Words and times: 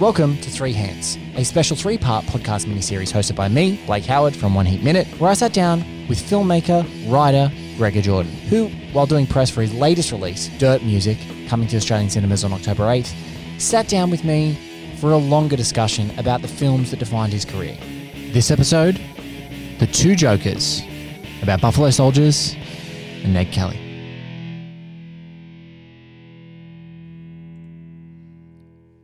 Welcome 0.00 0.36
to 0.42 0.50
Three 0.50 0.74
Hands, 0.74 1.16
a 1.36 1.42
special 1.42 1.74
three 1.74 1.96
part 1.96 2.26
podcast 2.26 2.66
miniseries 2.66 3.10
hosted 3.10 3.34
by 3.34 3.48
me, 3.48 3.80
Blake 3.86 4.04
Howard 4.04 4.36
from 4.36 4.54
One 4.54 4.66
Heat 4.66 4.82
Minute, 4.82 5.06
where 5.18 5.30
I 5.30 5.32
sat 5.32 5.54
down 5.54 5.78
with 6.06 6.20
filmmaker, 6.20 6.84
writer 7.10 7.50
Gregor 7.78 8.02
Jordan, 8.02 8.30
who, 8.50 8.68
while 8.92 9.06
doing 9.06 9.26
press 9.26 9.48
for 9.48 9.62
his 9.62 9.72
latest 9.72 10.12
release, 10.12 10.48
Dirt 10.58 10.82
Music, 10.82 11.16
coming 11.48 11.66
to 11.68 11.78
Australian 11.78 12.10
cinemas 12.10 12.44
on 12.44 12.52
October 12.52 12.82
8th, 12.82 13.10
sat 13.58 13.88
down 13.88 14.10
with 14.10 14.22
me 14.22 14.58
for 15.00 15.12
a 15.12 15.16
longer 15.16 15.56
discussion 15.56 16.10
about 16.18 16.42
the 16.42 16.48
films 16.48 16.90
that 16.90 16.98
defined 16.98 17.32
his 17.32 17.46
career. 17.46 17.78
This 18.32 18.50
episode, 18.50 19.00
The 19.78 19.86
Two 19.86 20.14
Jokers, 20.14 20.82
about 21.40 21.62
Buffalo 21.62 21.88
Soldiers 21.88 22.54
and 23.24 23.32
Ned 23.32 23.50
Kelly. 23.50 23.85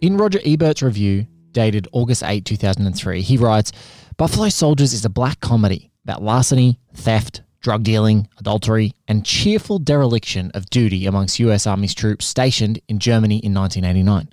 In 0.02 0.16
Roger 0.16 0.40
Ebert's 0.44 0.82
review, 0.82 1.28
dated 1.52 1.86
August 1.92 2.24
8, 2.24 2.44
2003, 2.44 3.22
he 3.22 3.36
writes 3.36 3.70
Buffalo 4.16 4.48
Soldiers 4.48 4.92
is 4.92 5.04
a 5.04 5.08
black 5.08 5.38
comedy 5.38 5.92
about 6.02 6.24
larceny, 6.24 6.80
theft, 6.92 7.42
drug 7.60 7.84
dealing, 7.84 8.26
adultery, 8.36 8.94
and 9.06 9.24
cheerful 9.24 9.78
dereliction 9.78 10.50
of 10.54 10.68
duty 10.70 11.06
amongst 11.06 11.38
US 11.38 11.68
Army's 11.68 11.94
troops 11.94 12.26
stationed 12.26 12.80
in 12.88 12.98
Germany 12.98 13.36
in 13.44 13.54
1989. 13.54 14.28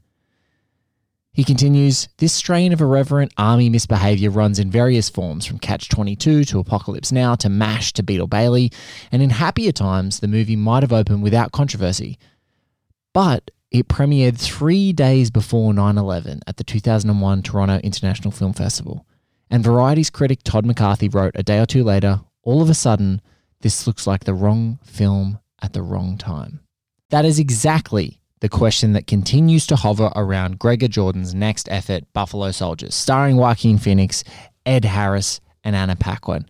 He 1.34 1.44
continues, 1.44 2.10
this 2.18 2.34
strain 2.34 2.74
of 2.74 2.82
irreverent 2.82 3.32
army 3.38 3.70
misbehavior 3.70 4.32
runs 4.32 4.58
in 4.58 4.72
various 4.72 5.08
forms, 5.08 5.46
from 5.46 5.60
Catch 5.60 5.90
22 5.90 6.46
to 6.46 6.58
Apocalypse 6.58 7.12
Now 7.12 7.36
to 7.36 7.48
MASH 7.48 7.94
to 7.94 8.02
Beetle 8.02 8.26
Bailey, 8.26 8.72
and 9.12 9.22
in 9.22 9.30
happier 9.30 9.72
times, 9.72 10.20
the 10.20 10.28
movie 10.28 10.56
might 10.56 10.82
have 10.82 10.92
opened 10.92 11.22
without 11.22 11.52
controversy. 11.52 12.18
But 13.14 13.52
it 13.72 13.88
premiered 13.88 14.38
three 14.38 14.94
days 14.94 15.30
before 15.30 15.74
9 15.74 15.98
11 15.98 16.42
at 16.48 16.58
the 16.58 16.64
2001 16.64 17.44
Toronto 17.44 17.78
International 17.80 18.32
Film 18.32 18.54
Festival. 18.54 19.06
And 19.50 19.64
Variety's 19.64 20.10
critic 20.10 20.40
Todd 20.44 20.66
McCarthy 20.66 21.10
wrote 21.10 21.34
a 21.36 21.44
day 21.44 21.60
or 21.60 21.66
two 21.66 21.84
later, 21.84 22.22
all 22.44 22.62
of 22.62 22.70
a 22.70 22.74
sudden, 22.74 23.22
this 23.62 23.86
looks 23.86 24.08
like 24.08 24.24
the 24.24 24.34
wrong 24.34 24.80
film 24.84 25.40
at 25.62 25.74
the 25.74 25.82
wrong 25.82 26.18
time. 26.18 26.62
That 27.10 27.26
is 27.26 27.40
exactly 27.40 28.22
the 28.40 28.50
question 28.50 28.94
that 28.94 29.08
continues 29.08 29.68
to 29.68 29.76
hover 29.76 30.12
around 30.16 30.60
Gregor 30.60 30.88
Jordan's 30.88 31.36
next 31.36 31.68
effort, 31.70 32.06
Buffalo 32.14 32.52
Soldiers, 32.52 32.96
starring 32.96 33.38
Joaquin 33.38 33.78
Phoenix, 33.78 34.24
Ed 34.66 34.86
Harris, 34.86 35.42
and 35.64 35.76
Anna 35.76 35.96
Paquin. 35.96 36.46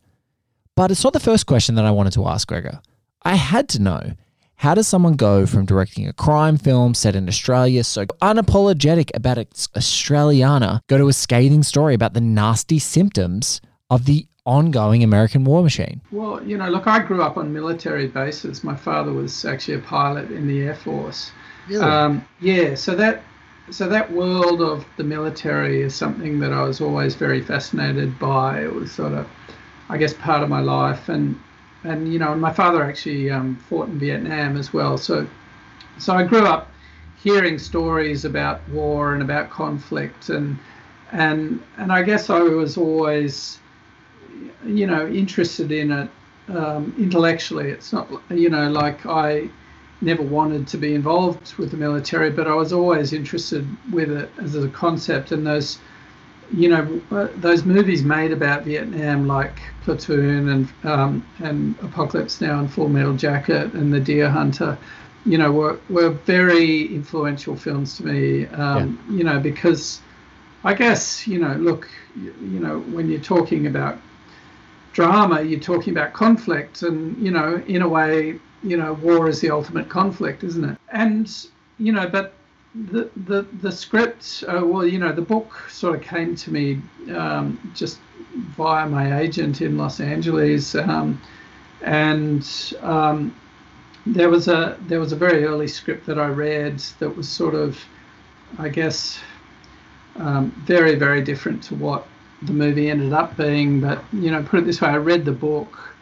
But 0.75 0.91
it's 0.91 1.03
not 1.03 1.13
the 1.13 1.19
first 1.19 1.45
question 1.45 1.75
that 1.75 1.85
I 1.85 1.91
wanted 1.91 2.13
to 2.13 2.27
ask 2.27 2.47
Gregor. 2.47 2.79
I 3.23 3.35
had 3.35 3.67
to 3.69 3.81
know 3.81 4.13
how 4.59 4.75
does 4.75 4.89
someone 4.89 5.13
go 5.13 5.45
from 5.45 5.65
directing 5.65 6.05
a 6.05 6.11
crime 6.11 6.57
film 6.57 6.93
set 6.93 7.15
in 7.15 7.29
Australia, 7.29 7.81
so 7.81 8.05
unapologetic 8.21 9.09
about 9.13 9.37
its 9.37 9.69
Australiana, 9.69 10.81
go 10.87 10.97
to 10.97 11.07
a 11.07 11.13
scathing 11.13 11.63
story 11.63 11.93
about 11.93 12.13
the 12.13 12.19
nasty 12.19 12.77
symptoms 12.77 13.61
of 13.89 14.03
the 14.03 14.27
ongoing 14.45 15.01
American 15.01 15.45
war 15.45 15.63
machine? 15.63 16.01
Well, 16.11 16.43
you 16.43 16.57
know, 16.57 16.67
look, 16.67 16.87
I 16.87 16.99
grew 16.99 17.23
up 17.23 17.37
on 17.37 17.53
military 17.53 18.07
bases. 18.07 18.61
My 18.61 18.75
father 18.75 19.13
was 19.13 19.45
actually 19.45 19.75
a 19.75 19.79
pilot 19.79 20.29
in 20.29 20.45
the 20.45 20.63
Air 20.63 20.75
Force. 20.75 21.31
Really? 21.69 21.81
Um, 21.81 22.27
yeah, 22.41 22.75
so 22.75 22.95
that 22.95 23.23
so 23.69 23.87
that 23.87 24.11
world 24.11 24.61
of 24.61 24.85
the 24.97 25.05
military 25.05 25.83
is 25.83 25.95
something 25.95 26.39
that 26.41 26.51
I 26.51 26.63
was 26.63 26.81
always 26.81 27.15
very 27.15 27.41
fascinated 27.41 28.19
by. 28.19 28.61
It 28.61 28.73
was 28.73 28.91
sort 28.91 29.13
of, 29.13 29.25
I 29.87 29.97
guess, 29.97 30.13
part 30.15 30.43
of 30.43 30.49
my 30.49 30.59
life, 30.59 31.07
and 31.07 31.39
and 31.83 32.11
you 32.11 32.19
know, 32.19 32.35
my 32.35 32.51
father 32.51 32.83
actually 32.83 33.29
um, 33.29 33.55
fought 33.69 33.87
in 33.87 33.99
Vietnam 33.99 34.57
as 34.57 34.73
well. 34.73 34.97
So 34.97 35.27
so 35.97 36.13
I 36.15 36.23
grew 36.23 36.45
up 36.45 36.71
hearing 37.21 37.59
stories 37.59 38.23
about 38.25 38.67
war 38.69 39.13
and 39.13 39.21
about 39.21 39.49
conflict, 39.49 40.29
and 40.29 40.57
and 41.11 41.61
and 41.77 41.91
I 41.91 42.03
guess 42.03 42.29
I 42.29 42.39
was 42.39 42.77
always, 42.77 43.59
you 44.65 44.87
know, 44.87 45.07
interested 45.07 45.71
in 45.71 45.91
it 45.91 46.09
um, 46.49 46.93
intellectually. 46.97 47.69
It's 47.69 47.93
not, 47.93 48.09
you 48.29 48.49
know, 48.49 48.69
like 48.69 49.05
I 49.05 49.49
never 50.01 50.23
wanted 50.23 50.67
to 50.67 50.77
be 50.77 50.93
involved 50.93 51.53
with 51.55 51.71
the 51.71 51.77
military, 51.77 52.29
but 52.31 52.47
I 52.47 52.53
was 52.53 52.71
always 52.71 53.13
interested 53.13 53.67
with 53.91 54.11
it 54.11 54.29
as 54.37 54.55
a 54.55 54.69
concept. 54.69 55.31
And 55.31 55.45
those, 55.45 55.79
you 56.51 56.69
know, 56.69 57.01
uh, 57.11 57.27
those 57.35 57.63
movies 57.63 58.03
made 58.03 58.31
about 58.31 58.63
Vietnam, 58.63 59.27
like 59.27 59.59
Platoon 59.83 60.49
and 60.49 60.73
um, 60.83 61.25
and 61.39 61.75
Apocalypse 61.81 62.41
Now 62.41 62.59
and 62.59 62.71
Full 62.71 62.89
Metal 62.89 63.15
Jacket 63.15 63.73
and 63.73 63.93
The 63.93 63.99
Deer 63.99 64.29
Hunter, 64.29 64.77
you 65.25 65.37
know, 65.37 65.51
were 65.51 65.79
were 65.89 66.09
very 66.09 66.93
influential 66.93 67.55
films 67.55 67.97
to 67.97 68.05
me. 68.05 68.47
Um, 68.47 68.99
yeah. 69.09 69.17
You 69.17 69.23
know, 69.23 69.39
because 69.39 70.01
I 70.63 70.73
guess 70.73 71.27
you 71.27 71.39
know, 71.39 71.53
look, 71.53 71.87
you, 72.15 72.33
you 72.41 72.59
know, 72.59 72.79
when 72.79 73.09
you're 73.09 73.19
talking 73.21 73.67
about 73.67 73.97
drama, 74.93 75.41
you're 75.41 75.59
talking 75.59 75.93
about 75.93 76.13
conflict, 76.13 76.81
and 76.81 77.17
you 77.17 77.31
know, 77.31 77.61
in 77.67 77.83
a 77.83 77.87
way, 77.87 78.39
you 78.63 78.77
know, 78.77 78.93
war 78.93 79.29
is 79.29 79.39
the 79.39 79.51
ultimate 79.51 79.87
conflict, 79.87 80.43
isn't 80.43 80.63
it? 80.63 80.77
And 80.91 81.31
you 81.77 81.91
know, 81.91 82.07
but 82.07 82.33
the 82.75 83.09
the 83.25 83.43
the 83.61 83.71
script, 83.71 84.43
uh, 84.47 84.61
well, 84.63 84.85
you 84.85 84.99
know, 84.99 85.11
the 85.11 85.21
book 85.21 85.69
sort 85.69 85.95
of 85.95 86.01
came 86.01 86.35
to 86.35 86.51
me 86.51 86.81
um, 87.15 87.59
just 87.73 87.99
via 88.55 88.87
my 88.87 89.19
agent 89.19 89.61
in 89.61 89.77
Los 89.77 89.99
Angeles, 89.99 90.75
um, 90.75 91.19
and 91.81 92.47
um, 92.81 93.35
there 94.05 94.29
was 94.29 94.47
a 94.47 94.77
there 94.81 94.99
was 94.99 95.11
a 95.11 95.15
very 95.15 95.45
early 95.45 95.67
script 95.67 96.05
that 96.05 96.19
I 96.19 96.27
read 96.27 96.79
that 96.99 97.15
was 97.15 97.27
sort 97.27 97.55
of, 97.55 97.79
I 98.59 98.69
guess, 98.69 99.19
um, 100.17 100.51
very 100.65 100.95
very 100.95 101.23
different 101.23 101.63
to 101.63 101.75
what 101.75 102.07
the 102.43 102.53
movie 102.53 102.89
ended 102.89 103.13
up 103.13 103.35
being. 103.35 103.81
But 103.81 104.03
you 104.13 104.29
know, 104.29 104.43
put 104.43 104.59
it 104.59 104.65
this 104.65 104.79
way, 104.79 104.89
I 104.89 104.97
read 104.97 105.25
the 105.25 105.31
book, 105.31 105.95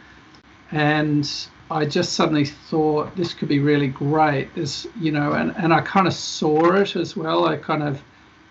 and 0.72 1.30
I 1.70 1.86
just 1.86 2.14
suddenly 2.14 2.46
thought 2.46 3.16
this 3.16 3.34
could 3.34 3.50
be 3.50 3.60
really 3.60 3.88
great. 3.88 4.54
This, 4.56 4.88
you 5.00 5.12
know, 5.12 5.34
and, 5.34 5.54
and 5.58 5.74
I 5.74 5.82
kind 5.82 6.08
of 6.08 6.14
saw 6.14 6.74
it 6.74 6.96
as 6.96 7.18
well. 7.18 7.46
I 7.46 7.58
kind 7.58 7.84
of, 7.84 8.02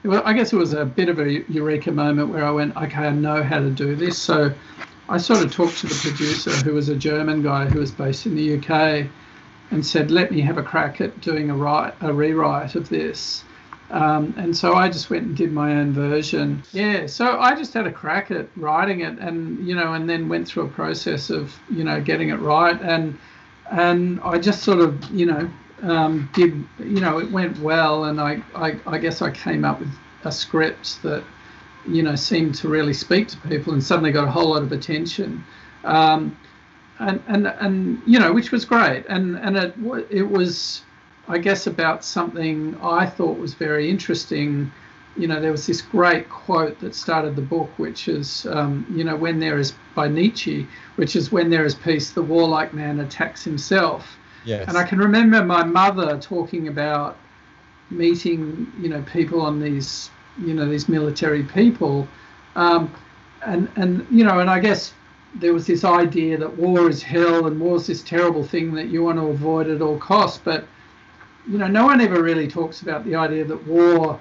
well, 0.04 0.22
I 0.24 0.34
guess 0.34 0.52
it 0.52 0.56
was 0.56 0.74
a 0.74 0.84
bit 0.84 1.08
of 1.08 1.18
a 1.18 1.42
eureka 1.50 1.92
moment 1.92 2.28
where 2.28 2.44
I 2.44 2.50
went, 2.50 2.76
okay, 2.76 3.06
I 3.06 3.10
know 3.10 3.42
how 3.42 3.60
to 3.60 3.70
do 3.70 3.96
this. 3.96 4.18
So 4.18 4.52
I 5.08 5.16
sort 5.16 5.42
of 5.42 5.50
talked 5.50 5.78
to 5.78 5.86
the 5.86 5.94
producer, 5.94 6.50
who 6.50 6.74
was 6.74 6.90
a 6.90 6.96
German 6.96 7.42
guy 7.42 7.64
who 7.64 7.78
was 7.78 7.90
based 7.90 8.26
in 8.26 8.34
the 8.34 8.58
UK, 8.58 9.06
and 9.70 9.84
said, 9.84 10.10
let 10.10 10.30
me 10.30 10.42
have 10.42 10.58
a 10.58 10.62
crack 10.62 11.00
at 11.00 11.20
doing 11.20 11.50
a, 11.50 11.54
write, 11.54 11.94
a 12.02 12.12
rewrite 12.12 12.74
of 12.74 12.88
this. 12.88 13.44
Um, 13.90 14.34
and 14.36 14.56
so 14.56 14.74
I 14.74 14.88
just 14.88 15.10
went 15.10 15.26
and 15.26 15.36
did 15.36 15.52
my 15.52 15.76
own 15.76 15.92
version. 15.92 16.62
Yeah, 16.72 17.06
so 17.06 17.38
I 17.38 17.54
just 17.54 17.72
had 17.72 17.86
a 17.86 17.92
crack 17.92 18.30
at 18.30 18.48
writing 18.56 19.00
it, 19.00 19.18
and 19.18 19.66
you 19.66 19.74
know, 19.74 19.92
and 19.92 20.08
then 20.08 20.28
went 20.28 20.48
through 20.48 20.64
a 20.64 20.68
process 20.68 21.30
of 21.30 21.54
you 21.70 21.84
know 21.84 22.00
getting 22.00 22.30
it 22.30 22.40
right, 22.40 22.80
and 22.82 23.16
and 23.70 24.20
I 24.22 24.38
just 24.38 24.62
sort 24.62 24.80
of 24.80 25.04
you 25.10 25.26
know 25.26 25.50
um, 25.82 26.28
did 26.34 26.52
you 26.80 27.00
know 27.00 27.18
it 27.18 27.30
went 27.30 27.58
well, 27.60 28.04
and 28.04 28.20
I, 28.20 28.42
I 28.54 28.78
I 28.86 28.98
guess 28.98 29.22
I 29.22 29.30
came 29.30 29.64
up 29.64 29.78
with 29.78 29.92
a 30.24 30.32
script 30.32 31.02
that 31.02 31.22
you 31.86 32.02
know 32.02 32.16
seemed 32.16 32.56
to 32.56 32.68
really 32.68 32.94
speak 32.94 33.28
to 33.28 33.36
people, 33.38 33.72
and 33.72 33.82
suddenly 33.82 34.10
got 34.10 34.26
a 34.26 34.30
whole 34.30 34.50
lot 34.50 34.62
of 34.62 34.72
attention. 34.72 35.44
Um, 35.84 36.36
and, 36.98 37.22
and 37.28 37.46
and 37.46 38.02
you 38.06 38.18
know 38.18 38.32
which 38.32 38.50
was 38.50 38.64
great 38.64 39.04
and 39.10 39.36
and 39.36 39.54
it 39.54 39.74
it 40.08 40.22
was 40.22 40.82
I 41.28 41.38
guess, 41.38 41.66
about 41.66 42.04
something 42.04 42.76
I 42.82 43.06
thought 43.06 43.38
was 43.38 43.54
very 43.54 43.90
interesting. 43.90 44.70
You 45.16 45.28
know, 45.28 45.40
there 45.40 45.50
was 45.50 45.66
this 45.66 45.82
great 45.82 46.28
quote 46.28 46.78
that 46.80 46.94
started 46.94 47.36
the 47.36 47.42
book, 47.42 47.70
which 47.78 48.06
is, 48.06 48.46
um, 48.46 48.86
you 48.94 49.02
know, 49.02 49.16
when 49.16 49.40
there 49.40 49.58
is 49.58 49.72
by 49.94 50.08
Nietzsche, 50.08 50.66
which 50.96 51.16
is 51.16 51.32
when 51.32 51.50
there 51.50 51.64
is 51.64 51.74
peace, 51.74 52.10
the 52.10 52.22
warlike 52.22 52.74
man 52.74 53.00
attacks 53.00 53.42
himself. 53.42 54.18
Yes. 54.44 54.68
And 54.68 54.76
I 54.76 54.84
can 54.84 54.98
remember 54.98 55.44
my 55.44 55.64
mother 55.64 56.18
talking 56.20 56.68
about 56.68 57.16
meeting, 57.90 58.70
you 58.80 58.88
know, 58.88 59.02
people 59.02 59.40
on 59.40 59.60
these, 59.60 60.10
you 60.38 60.54
know, 60.54 60.68
these 60.68 60.88
military 60.88 61.42
people, 61.42 62.06
um, 62.54 62.92
and 63.44 63.68
and 63.76 64.06
you 64.10 64.24
know, 64.24 64.38
and 64.40 64.50
I 64.50 64.60
guess 64.60 64.92
there 65.34 65.52
was 65.52 65.66
this 65.66 65.84
idea 65.84 66.38
that 66.38 66.56
war 66.56 66.88
is 66.88 67.02
hell 67.02 67.46
and 67.46 67.60
war 67.60 67.76
is 67.76 67.86
this 67.86 68.02
terrible 68.02 68.44
thing 68.44 68.72
that 68.74 68.86
you 68.86 69.02
want 69.02 69.18
to 69.18 69.26
avoid 69.26 69.68
at 69.68 69.82
all 69.82 69.98
costs. 69.98 70.40
But 70.42 70.66
you 71.48 71.58
know, 71.58 71.66
no 71.66 71.84
one 71.84 72.00
ever 72.00 72.22
really 72.22 72.48
talks 72.48 72.82
about 72.82 73.04
the 73.04 73.14
idea 73.14 73.44
that 73.44 73.66
war. 73.66 74.20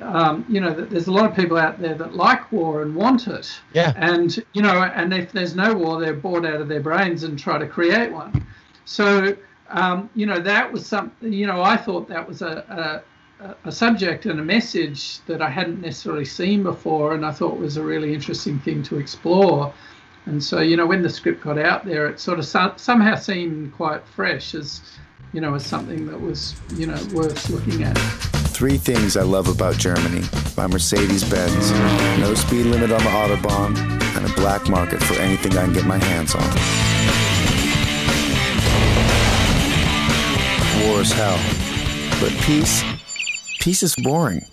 Um, 0.00 0.44
you 0.48 0.60
know, 0.60 0.72
that 0.72 0.90
there's 0.90 1.08
a 1.08 1.12
lot 1.12 1.28
of 1.28 1.34
people 1.34 1.56
out 1.56 1.80
there 1.80 1.94
that 1.94 2.14
like 2.14 2.52
war 2.52 2.82
and 2.82 2.94
want 2.94 3.26
it. 3.26 3.50
Yeah. 3.72 3.92
And 3.96 4.36
you 4.52 4.62
know, 4.62 4.82
and 4.82 5.12
if 5.12 5.32
there's 5.32 5.56
no 5.56 5.74
war, 5.74 6.00
they're 6.00 6.14
bored 6.14 6.46
out 6.46 6.60
of 6.60 6.68
their 6.68 6.80
brains 6.80 7.24
and 7.24 7.36
try 7.36 7.58
to 7.58 7.66
create 7.66 8.12
one. 8.12 8.46
So 8.84 9.36
um, 9.70 10.08
you 10.14 10.26
know, 10.26 10.38
that 10.38 10.72
was 10.72 10.86
something. 10.86 11.32
You 11.32 11.46
know, 11.46 11.62
I 11.62 11.76
thought 11.76 12.08
that 12.08 12.26
was 12.26 12.42
a, 12.42 13.02
a 13.40 13.54
a 13.64 13.72
subject 13.72 14.26
and 14.26 14.40
a 14.40 14.42
message 14.42 15.20
that 15.26 15.40
I 15.40 15.48
hadn't 15.48 15.80
necessarily 15.80 16.24
seen 16.24 16.62
before, 16.62 17.14
and 17.14 17.24
I 17.24 17.32
thought 17.32 17.58
was 17.58 17.76
a 17.76 17.82
really 17.82 18.12
interesting 18.14 18.58
thing 18.60 18.82
to 18.84 18.98
explore. 18.98 19.72
And 20.28 20.44
so, 20.44 20.60
you 20.60 20.76
know, 20.76 20.86
when 20.86 21.00
the 21.00 21.08
script 21.08 21.42
got 21.42 21.56
out 21.56 21.86
there, 21.86 22.06
it 22.06 22.20
sort 22.20 22.38
of 22.38 22.44
so- 22.44 22.74
somehow 22.76 23.14
seemed 23.16 23.74
quite 23.74 24.06
fresh 24.06 24.54
as, 24.54 24.82
you 25.32 25.40
know, 25.40 25.54
as 25.54 25.64
something 25.64 26.06
that 26.06 26.20
was, 26.20 26.54
you 26.76 26.86
know, 26.86 26.98
worth 27.14 27.48
looking 27.48 27.82
at. 27.82 27.96
Three 28.52 28.76
things 28.76 29.16
I 29.16 29.22
love 29.22 29.48
about 29.48 29.78
Germany 29.78 30.22
by 30.54 30.66
Mercedes 30.66 31.24
Benz 31.24 31.70
no 32.20 32.34
speed 32.34 32.66
limit 32.66 32.90
on 32.92 32.98
the 32.98 33.10
Autobahn, 33.10 33.78
and 34.16 34.26
a 34.30 34.34
black 34.34 34.68
market 34.68 35.02
for 35.02 35.14
anything 35.14 35.56
I 35.56 35.64
can 35.64 35.72
get 35.72 35.86
my 35.86 35.96
hands 35.96 36.34
on. 36.34 36.42
War 40.86 41.00
is 41.00 41.12
hell, 41.12 41.38
but 42.20 42.32
peace, 42.42 42.82
peace 43.60 43.82
is 43.82 43.94
boring. 43.96 44.44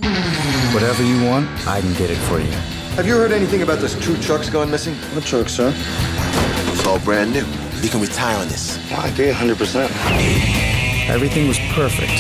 Whatever 0.74 1.04
you 1.04 1.26
want, 1.26 1.50
I 1.68 1.82
can 1.82 1.94
get 1.94 2.12
it 2.12 2.18
for 2.30 2.40
you. 2.40 2.85
Have 2.96 3.06
you 3.08 3.16
heard 3.16 3.34
anything 3.34 3.62
about 3.62 3.80
those 3.80 3.94
two 3.96 4.16
trucks 4.22 4.50
going 4.50 4.72
missing? 4.72 4.96
What 5.14 5.26
truck, 5.26 5.50
sir? 5.50 5.74
It's 5.76 6.86
all 6.88 7.00
brand 7.00 7.34
new. 7.34 7.44
You 7.82 7.90
can 7.90 8.00
retire 8.00 8.38
on 8.38 8.48
this. 8.48 8.78
I 8.92 9.10
agree 9.10 9.28
100%. 9.28 9.90
Everything 11.10 11.48
was 11.48 11.60
perfect. 11.74 12.14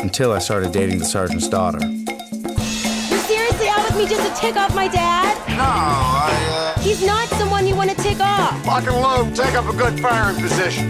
Until 0.00 0.32
I 0.32 0.38
started 0.38 0.70
dating 0.72 0.98
the 1.00 1.04
sergeant's 1.04 1.48
daughter. 1.48 1.84
You 1.84 3.18
seriously 3.18 3.66
out 3.68 3.84
with 3.88 3.96
me 3.96 4.06
just 4.06 4.22
to 4.32 4.40
tick 4.40 4.56
off 4.56 4.74
my 4.76 4.86
dad? 4.86 5.36
No, 5.48 5.56
I, 5.58 6.74
He's 6.80 7.04
not 7.04 7.28
someone 7.30 7.66
you 7.66 7.74
want 7.74 7.90
to 7.90 7.96
tick 7.96 8.20
off. 8.20 8.64
uh, 8.64 8.68
lock 8.70 8.86
and 8.86 8.96
load, 8.96 9.34
take 9.34 9.54
up 9.54 9.66
a 9.72 9.76
good 9.76 9.98
firing 10.00 10.40
position. 10.40 10.88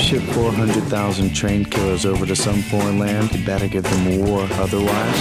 Ship 0.00 0.22
400,000 0.22 1.34
trained 1.34 1.70
killers 1.70 2.06
over 2.06 2.24
to 2.24 2.34
some 2.34 2.62
foreign 2.62 2.98
land, 2.98 3.32
you 3.32 3.44
better 3.44 3.68
give 3.68 3.84
them 3.84 4.18
war, 4.18 4.46
otherwise. 4.52 5.20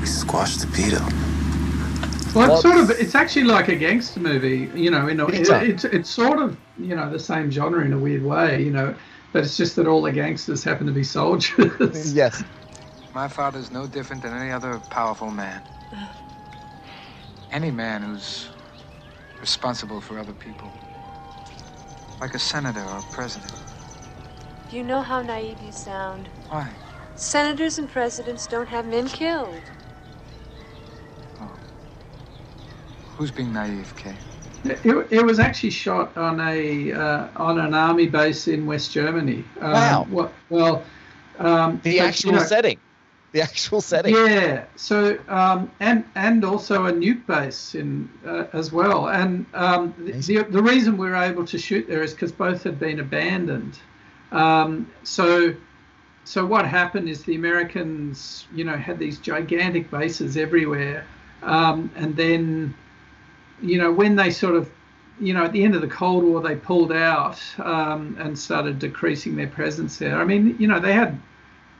We 0.00 0.06
squash 0.06 0.56
the 0.56 0.66
pedo. 0.68 1.00
Well, 2.34 2.52
it's 2.52 2.62
sort 2.62 2.78
of, 2.78 2.90
it's 2.90 3.14
actually 3.14 3.44
like 3.44 3.68
a 3.68 3.76
gangster 3.76 4.20
movie, 4.20 4.70
you 4.74 4.90
know, 4.90 5.08
in 5.08 5.20
a, 5.20 5.26
it, 5.28 5.48
it's, 5.50 5.84
it's 5.84 6.08
sort 6.08 6.38
of, 6.38 6.56
you 6.78 6.96
know, 6.96 7.10
the 7.10 7.18
same 7.18 7.50
genre 7.50 7.84
in 7.84 7.92
a 7.92 7.98
weird 7.98 8.22
way, 8.22 8.62
you 8.62 8.70
know, 8.70 8.94
but 9.32 9.44
it's 9.44 9.56
just 9.56 9.76
that 9.76 9.86
all 9.86 10.00
the 10.00 10.12
gangsters 10.12 10.64
happen 10.64 10.86
to 10.86 10.92
be 10.92 11.04
soldiers. 11.04 12.14
Yes. 12.14 12.42
My 13.14 13.26
father's 13.26 13.72
no 13.72 13.86
different 13.88 14.22
than 14.22 14.32
any 14.32 14.52
other 14.52 14.78
powerful 14.90 15.30
man. 15.30 15.60
Any 17.50 17.72
man 17.72 18.02
who's 18.02 18.48
responsible 19.40 20.00
for 20.00 20.18
other 20.18 20.32
people. 20.32 20.70
Like 22.20 22.34
a 22.34 22.38
senator 22.38 22.84
or 22.84 22.98
a 22.98 23.02
president. 23.12 23.54
You 24.70 24.84
know 24.84 25.02
how 25.02 25.22
naive 25.22 25.60
you 25.62 25.72
sound? 25.72 26.28
Why? 26.48 26.68
Senators 27.14 27.78
and 27.78 27.88
presidents 27.88 28.46
don't 28.46 28.68
have 28.68 28.86
men 28.86 29.08
killed. 29.08 29.62
Who's 33.16 33.30
being 33.30 33.52
naive, 33.52 33.94
Kay? 33.96 34.16
It, 34.64 34.80
it 35.10 35.24
was 35.24 35.38
actually 35.38 35.70
shot 35.70 36.16
on 36.16 36.40
a 36.40 36.92
uh, 36.92 37.28
on 37.36 37.58
an 37.58 37.74
army 37.74 38.06
base 38.06 38.48
in 38.48 38.66
West 38.66 38.92
Germany. 38.92 39.44
Um, 39.60 39.72
Wow. 39.72 40.06
Well, 40.10 40.32
well 40.50 40.84
um, 41.38 41.80
The 41.82 42.00
actual 42.00 42.32
you 42.32 42.38
know, 42.38 42.44
setting. 42.44 42.78
The 43.32 43.42
actual 43.42 43.80
setting. 43.80 44.12
Yeah. 44.12 44.64
So 44.74 45.16
um, 45.28 45.70
and 45.78 46.04
and 46.16 46.44
also 46.44 46.86
a 46.86 46.92
nuke 46.92 47.24
base 47.26 47.76
in 47.76 48.10
uh, 48.26 48.46
as 48.52 48.72
well. 48.72 49.08
And 49.08 49.46
um, 49.54 49.94
the, 49.98 50.42
the 50.50 50.60
reason 50.60 50.96
we 50.96 51.08
were 51.08 51.14
able 51.14 51.44
to 51.44 51.56
shoot 51.56 51.86
there 51.86 52.02
is 52.02 52.12
because 52.12 52.32
both 52.32 52.64
had 52.64 52.80
been 52.80 52.98
abandoned. 52.98 53.78
Um, 54.32 54.90
so 55.04 55.54
so 56.24 56.44
what 56.44 56.66
happened 56.66 57.08
is 57.08 57.22
the 57.22 57.36
Americans, 57.36 58.48
you 58.52 58.64
know, 58.64 58.76
had 58.76 58.98
these 58.98 59.18
gigantic 59.18 59.90
bases 59.90 60.36
everywhere, 60.36 61.06
um, 61.42 61.90
and 61.96 62.16
then, 62.16 62.74
you 63.62 63.78
know, 63.78 63.90
when 63.92 64.16
they 64.16 64.30
sort 64.30 64.54
of, 64.54 64.70
you 65.18 65.34
know, 65.34 65.44
at 65.44 65.52
the 65.52 65.62
end 65.64 65.74
of 65.74 65.80
the 65.80 65.88
Cold 65.88 66.24
War, 66.24 66.40
they 66.40 66.56
pulled 66.56 66.92
out 66.92 67.40
um, 67.58 68.16
and 68.18 68.38
started 68.38 68.78
decreasing 68.78 69.36
their 69.36 69.46
presence 69.46 69.98
there. 69.98 70.20
I 70.20 70.24
mean, 70.24 70.56
you 70.58 70.66
know, 70.66 70.78
they 70.78 70.92
had 70.92 71.20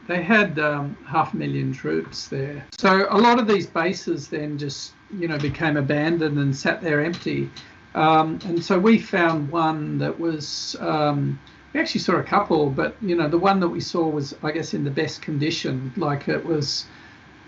they 0.06 0.22
had 0.22 0.58
um, 0.58 0.96
half 1.06 1.34
a 1.34 1.36
million 1.36 1.72
troops 1.72 2.28
there. 2.28 2.66
So 2.78 3.06
a 3.10 3.18
lot 3.18 3.38
of 3.38 3.46
these 3.46 3.66
bases 3.66 4.28
then 4.28 4.58
just, 4.58 4.92
you 5.16 5.28
know, 5.28 5.38
became 5.38 5.76
abandoned 5.76 6.38
and 6.38 6.54
sat 6.54 6.80
there 6.80 7.00
empty. 7.04 7.50
Um, 7.94 8.38
and 8.44 8.64
so 8.64 8.78
we 8.78 8.98
found 8.98 9.50
one 9.50 9.98
that 9.98 10.18
was, 10.18 10.76
um, 10.80 11.38
we 11.72 11.80
actually 11.80 12.00
saw 12.00 12.16
a 12.16 12.22
couple, 12.22 12.70
but, 12.70 12.96
you 13.00 13.16
know, 13.16 13.28
the 13.28 13.38
one 13.38 13.60
that 13.60 13.68
we 13.68 13.80
saw 13.80 14.08
was, 14.08 14.34
I 14.42 14.52
guess, 14.52 14.74
in 14.74 14.84
the 14.84 14.90
best 14.90 15.22
condition. 15.22 15.92
Like 15.96 16.28
it 16.28 16.44
was, 16.44 16.86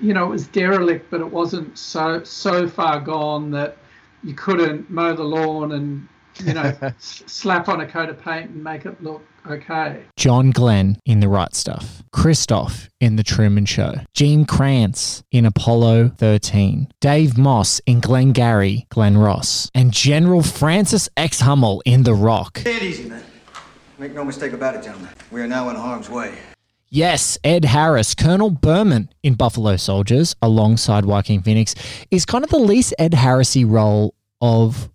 you 0.01 0.15
know, 0.15 0.27
it 0.27 0.31
was 0.31 0.47
derelict, 0.47 1.11
but 1.11 1.21
it 1.21 1.31
wasn't 1.31 1.77
so, 1.79 2.23
so 2.23 2.69
far 2.69 3.01
gone 3.01 3.51
that 3.53 3.77
you 4.23 4.35
couldn't 4.35 4.89
mow 4.91 5.15
the 5.15 5.25
lawn 5.25 5.73
and, 5.73 6.09
you 6.45 6.55
know, 6.55 6.73
slap 6.99 7.69
on 7.69 7.81
a 7.81 7.87
coat 7.87 8.09
of 8.09 8.21
paint 8.21 8.51
and 8.51 8.63
make 8.63 8.85
it 8.85 9.03
look 9.03 9.25
okay. 9.49 10.05
John 10.17 10.51
Glenn 10.51 10.99
in 11.05 11.21
The 11.21 11.29
Right 11.29 11.55
Stuff, 11.55 12.03
Christof 12.15 12.89
in 13.01 13.17
The 13.17 13.23
Truman 13.23 13.67
Show, 13.67 13.95
Gene 14.15 14.45
Kranz 14.45 15.23
in 15.31 15.47
Apollo 15.47 16.13
13, 16.19 16.89
Dave 17.01 17.37
Moss 17.37 17.81
in 17.87 18.01
Glengarry, 18.01 18.87
Glen 18.91 19.17
Ross, 19.19 19.71
and 19.75 19.93
General 19.93 20.43
Francis 20.43 21.09
X. 21.17 21.41
Hummel 21.41 21.83
in 21.85 22.03
The 22.03 22.15
Rock. 22.15 22.59
Take 22.59 22.77
it 22.77 22.83
easy, 22.83 23.09
man. 23.09 23.23
Make 23.99 24.15
no 24.15 24.25
mistake 24.25 24.53
about 24.53 24.75
it, 24.75 24.83
gentlemen. 24.83 25.11
We 25.31 25.41
are 25.41 25.47
now 25.47 25.69
in 25.71 25.77
harm's 25.77 26.11
way. 26.11 26.35
Yes, 26.95 27.39
Ed 27.43 27.65
Harris, 27.65 28.15
Colonel 28.15 28.51
Berman 28.51 29.09
in 29.23 29.33
Buffalo 29.33 29.77
Soldiers, 29.77 30.37
alongside 30.43 31.07
Joaquin 31.07 31.41
Phoenix, 31.41 31.75
is 32.11 32.27
kind 32.27 32.45
of 32.45 32.51
the 32.51 32.59
least 32.59 32.93
Ed 32.99 33.13
Harrisy 33.13 33.65
role 33.67 34.15
of 34.43 34.91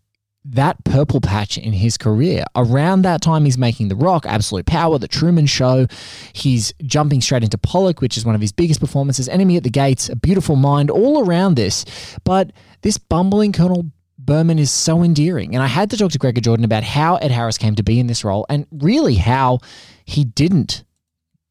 that 0.50 0.84
purple 0.86 1.20
patch 1.20 1.58
in 1.58 1.74
his 1.74 1.98
career. 1.98 2.46
Around 2.56 3.02
that 3.04 3.22
time, 3.22 3.46
he's 3.46 3.58
making 3.58 3.90
The 3.90 3.96
Rock, 3.96 4.26
Absolute 4.26 4.66
Power, 4.66 4.98
The 4.98 5.08
Truman 5.08 5.46
Show. 5.46 5.88
He's 6.34 6.74
jumping 6.84 7.22
straight 7.22 7.44
into 7.44 7.58
Pollock, 7.58 8.02
which 8.02 8.18
is 8.18 8.26
one 8.26 8.36
of 8.36 8.42
his 8.42 8.52
biggest 8.52 8.80
performances. 8.80 9.28
Enemy 9.28 9.58
at 9.58 9.64
the 9.64 9.70
Gates, 9.70 10.10
A 10.10 10.16
Beautiful 10.16 10.56
Mind, 10.56 10.90
all 10.90 11.26
around 11.26 11.56
this. 11.56 11.86
But 12.24 12.54
this 12.82 12.98
bumbling 12.98 13.52
Colonel 13.52 13.86
Berman 14.18 14.60
is 14.60 14.72
so 14.72 15.04
endearing. 15.04 15.54
And 15.54 15.64
I 15.64 15.68
had 15.68 15.90
to 15.92 15.98
talk 15.98 16.12
to 16.12 16.18
Gregor 16.18 16.42
Jordan 16.42 16.66
about 16.66 16.84
how 16.84 17.18
Ed 17.18 17.32
Harris 17.32 17.58
came 17.58 17.76
to 17.76 17.84
be 17.84 18.00
in 18.00 18.08
this 18.08 18.24
role 18.24 18.46
and 18.50 18.66
really 18.72 19.16
how 19.16 19.60
he 20.06 20.24
didn't 20.24 20.84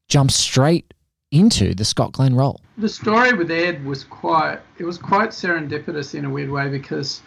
jump 0.09 0.31
straight 0.31 0.93
into 1.31 1.73
the 1.73 1.83
Scott 1.85 2.13
Glenn 2.13 2.35
role. 2.35 2.61
the 2.77 2.87
story 2.87 3.33
with 3.33 3.51
Ed 3.51 3.83
was 3.83 4.05
quite 4.05 4.59
it 4.77 4.85
was 4.85 4.97
quite 4.97 5.31
serendipitous 5.31 6.15
in 6.15 6.23
a 6.23 6.29
weird 6.29 6.49
way 6.49 6.69
because 6.69 7.21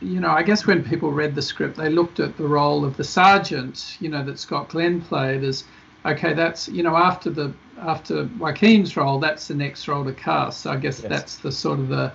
you 0.00 0.20
know 0.20 0.30
I 0.30 0.42
guess 0.42 0.66
when 0.66 0.84
people 0.84 1.12
read 1.12 1.34
the 1.34 1.42
script 1.42 1.76
they 1.76 1.88
looked 1.88 2.20
at 2.20 2.36
the 2.36 2.46
role 2.46 2.84
of 2.84 2.96
the 2.96 3.04
sergeant 3.04 3.96
you 4.00 4.08
know 4.08 4.24
that 4.24 4.38
Scott 4.38 4.68
Glenn 4.68 5.00
played 5.00 5.42
as 5.42 5.64
okay 6.04 6.34
that's 6.34 6.68
you 6.68 6.82
know 6.82 6.96
after 6.96 7.30
the 7.30 7.52
after 7.78 8.24
Joaquin's 8.38 8.96
role 8.96 9.18
that's 9.18 9.48
the 9.48 9.54
next 9.54 9.88
role 9.88 10.04
to 10.04 10.12
cast. 10.12 10.62
So 10.62 10.70
I 10.70 10.76
guess 10.76 11.00
that's 11.00 11.36
the 11.36 11.52
sort 11.52 11.78
of 11.78 11.88
the 11.88 12.12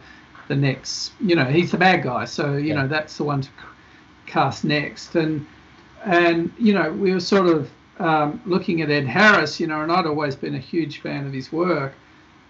the 0.48 0.56
next 0.56 1.14
you 1.20 1.36
know 1.36 1.46
he's 1.46 1.72
the 1.72 1.78
bad 1.78 2.04
guy. 2.04 2.26
So 2.26 2.56
you 2.56 2.74
know 2.74 2.88
that's 2.88 3.18
the 3.18 3.24
one 3.24 3.42
to 3.42 3.50
cast 4.26 4.64
next. 4.64 5.16
And 5.16 5.46
and 6.06 6.52
you 6.58 6.74
know 6.74 6.92
we 6.92 7.14
were 7.14 7.20
sort 7.20 7.48
of 7.48 7.70
um, 8.00 8.42
looking 8.46 8.82
at 8.82 8.90
Ed 8.90 9.06
Harris 9.06 9.60
you 9.60 9.68
know 9.68 9.82
and 9.82 9.92
I'd 9.92 10.06
always 10.06 10.36
been 10.36 10.56
a 10.56 10.60
huge 10.60 11.02
fan 11.02 11.26
of 11.26 11.34
his 11.34 11.52
work. 11.52 11.94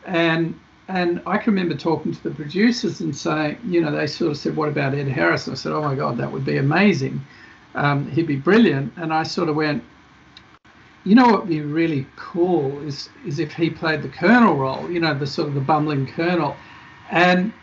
And 0.06 0.60
and 0.90 1.22
I 1.28 1.38
can 1.38 1.54
remember 1.54 1.76
talking 1.76 2.12
to 2.14 2.24
the 2.24 2.32
producers 2.32 3.00
and 3.00 3.16
saying, 3.16 3.60
you 3.64 3.80
know, 3.80 3.92
they 3.92 4.08
sort 4.08 4.32
of 4.32 4.38
said, 4.38 4.56
"What 4.56 4.70
about 4.70 4.96
Ed 4.96 5.08
Harris?" 5.08 5.46
And 5.46 5.56
I 5.56 5.58
said, 5.58 5.72
"Oh 5.72 5.84
my 5.84 5.94
God, 5.94 6.18
that 6.18 6.32
would 6.32 6.44
be 6.44 6.58
amazing. 6.58 7.22
Um, 7.76 8.10
he'd 8.10 8.26
be 8.26 8.36
brilliant." 8.36 8.94
And 8.98 9.14
I 9.14 9.22
sort 9.22 9.50
of 9.50 9.56
went, 9.56 9.84
"You 11.04 11.14
know 11.14 11.28
what 11.28 11.42
would 11.42 11.50
be 11.50 11.62
really 11.62 12.08
cool 12.16 12.82
is 12.88 13.10
is 13.26 13.38
if 13.38 13.54
he 13.54 13.70
played 13.70 14.02
the 14.02 14.10
colonel 14.10 14.56
role, 14.56 14.90
you 14.90 15.00
know, 15.00 15.14
the 15.14 15.28
sort 15.28 15.48
of 15.48 15.54
the 15.54 15.62
bumbling 15.62 16.08
colonel." 16.08 16.58
And 17.12 17.54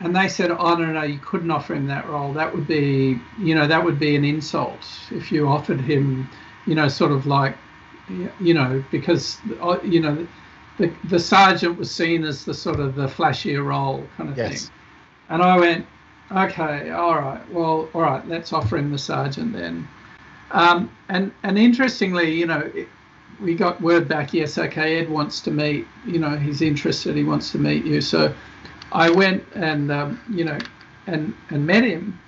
and 0.00 0.14
they 0.14 0.28
said, 0.28 0.52
"Oh 0.52 0.76
no, 0.76 0.86
no, 0.86 1.02
you 1.02 1.18
couldn't 1.18 1.50
offer 1.50 1.74
him 1.74 1.88
that 1.88 2.08
role. 2.08 2.32
That 2.32 2.54
would 2.54 2.68
be, 2.68 3.18
you 3.40 3.56
know, 3.56 3.66
that 3.66 3.84
would 3.84 3.98
be 3.98 4.14
an 4.14 4.24
insult 4.24 4.86
if 5.10 5.32
you 5.32 5.48
offered 5.48 5.80
him, 5.80 6.28
you 6.64 6.76
know, 6.76 6.86
sort 6.86 7.10
of 7.10 7.26
like, 7.26 7.56
you 8.38 8.54
know, 8.54 8.84
because 8.92 9.38
uh, 9.60 9.78
you 9.82 10.00
know." 10.00 10.28
The 10.78 10.92
the 11.04 11.18
sergeant 11.18 11.78
was 11.78 11.90
seen 11.90 12.24
as 12.24 12.44
the 12.44 12.54
sort 12.54 12.80
of 12.80 12.94
the 12.94 13.06
flashier 13.06 13.64
role 13.64 14.06
kind 14.16 14.30
of 14.30 14.36
Yes. 14.36 14.64
thing. 14.64 14.70
And 15.28 15.42
I 15.42 15.58
went, 15.58 15.86
okay, 16.32 16.90
all 16.90 17.16
right, 17.16 17.52
well, 17.52 17.88
all 17.92 18.02
right, 18.02 18.26
let's 18.28 18.52
offer 18.52 18.78
him 18.78 18.90
the 18.90 18.98
sergeant 18.98 19.52
then. 19.52 19.86
Um, 20.52 20.90
and 21.08 21.32
and 21.42 21.58
interestingly, 21.58 22.34
you 22.34 22.46
know, 22.46 22.70
it, 22.74 22.88
we 23.40 23.54
got 23.54 23.80
word 23.80 24.08
back, 24.08 24.32
yes, 24.32 24.58
okay, 24.58 24.98
Ed 24.98 25.08
wants 25.08 25.40
to 25.42 25.50
meet, 25.50 25.86
you 26.06 26.18
know, 26.18 26.36
he's 26.36 26.62
interested, 26.62 27.14
he 27.14 27.24
wants 27.24 27.52
to 27.52 27.58
meet 27.58 27.84
you. 27.84 28.00
So 28.00 28.34
I 28.92 29.10
went 29.10 29.44
and 29.54 29.90
um, 29.92 30.20
you 30.30 30.44
know, 30.44 30.58
and 31.06 31.34
and 31.50 31.66
met 31.66 31.84
him. 31.84 32.18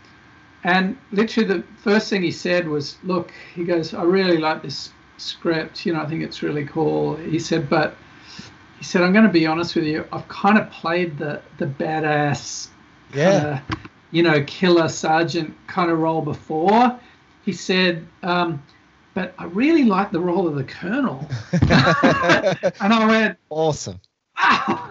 And 0.62 0.98
literally, 1.12 1.48
the 1.48 1.62
first 1.78 2.10
thing 2.10 2.22
he 2.22 2.30
said 2.30 2.68
was, 2.68 2.98
"Look," 3.02 3.32
he 3.54 3.64
goes, 3.64 3.94
"I 3.94 4.02
really 4.02 4.36
like 4.36 4.62
this 4.62 4.90
script. 5.16 5.86
You 5.86 5.94
know, 5.94 6.02
I 6.02 6.06
think 6.06 6.22
it's 6.22 6.42
really 6.42 6.66
cool." 6.66 7.16
He 7.16 7.38
said, 7.38 7.70
"But," 7.70 7.96
he 8.80 8.84
said, 8.84 9.02
"I'm 9.02 9.12
going 9.12 9.26
to 9.26 9.30
be 9.32 9.46
honest 9.46 9.76
with 9.76 9.84
you. 9.84 10.04
I've 10.12 10.26
kind 10.26 10.58
of 10.58 10.68
played 10.70 11.16
the 11.18 11.40
the 11.58 11.66
badass, 11.66 12.68
Yeah. 13.14 13.30
kinda, 13.30 13.62
you 14.10 14.22
know, 14.24 14.42
killer 14.44 14.88
sergeant 14.88 15.54
kind 15.68 15.90
of 15.90 15.98
role 15.98 16.22
before." 16.22 16.98
He 17.44 17.52
said, 17.52 18.06
um, 18.22 18.60
"But 19.14 19.34
I 19.38 19.44
really 19.44 19.84
like 19.84 20.10
the 20.10 20.20
role 20.20 20.48
of 20.48 20.54
the 20.56 20.64
colonel." 20.64 21.28
and 21.52 22.92
I 22.92 23.06
went, 23.06 23.38
Awesome. 23.50 24.00
"Wow!" 24.42 24.90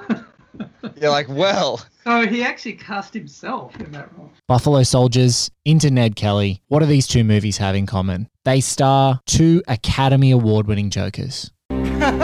You're 1.01 1.11
like, 1.11 1.27
well, 1.29 1.81
so 2.03 2.27
he 2.27 2.43
actually 2.43 2.73
cast 2.73 3.13
himself 3.13 3.79
in 3.79 3.91
that 3.93 4.09
role. 4.17 4.29
Buffalo 4.47 4.83
Soldiers 4.83 5.49
into 5.63 5.89
Ned 5.89 6.15
Kelly. 6.17 6.61
What 6.67 6.79
do 6.79 6.85
these 6.85 7.07
two 7.07 7.23
movies 7.23 7.57
have 7.57 7.75
in 7.75 7.85
common? 7.85 8.27
They 8.43 8.59
star 8.59 9.21
two 9.25 9.61
Academy 9.67 10.31
Award 10.31 10.67
winning 10.67 10.89
Jokers. 10.89 11.51
And 12.09 12.21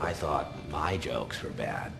I 0.00 0.12
thought 0.12 0.52
my 0.70 0.96
jokes 0.96 1.42
were 1.42 1.50
bad. 1.50 1.92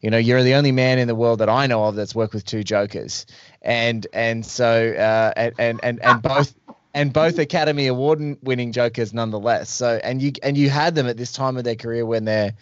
you 0.00 0.10
know, 0.10 0.18
you're 0.18 0.42
the 0.42 0.54
only 0.54 0.72
man 0.72 0.98
in 0.98 1.08
the 1.08 1.14
world 1.14 1.40
that 1.40 1.48
I 1.48 1.66
know 1.66 1.84
of 1.84 1.94
that's 1.94 2.14
worked 2.14 2.34
with 2.34 2.44
two 2.44 2.62
jokers, 2.62 3.26
and 3.62 4.06
and 4.12 4.44
so 4.44 4.92
uh, 4.92 5.32
and 5.36 5.54
and 5.58 5.80
and, 5.82 6.02
and 6.02 6.22
both. 6.22 6.54
And 6.94 7.12
both 7.12 7.38
Academy 7.38 7.86
Award 7.86 8.38
winning 8.42 8.72
Jokers, 8.72 9.12
nonetheless. 9.12 9.70
So, 9.70 10.00
and 10.02 10.22
you 10.22 10.32
and 10.42 10.56
you 10.56 10.70
had 10.70 10.94
them 10.94 11.06
at 11.06 11.16
this 11.16 11.32
time 11.32 11.56
of 11.56 11.64
their 11.64 11.76
career 11.76 12.06
when 12.06 12.24
they're 12.24 12.54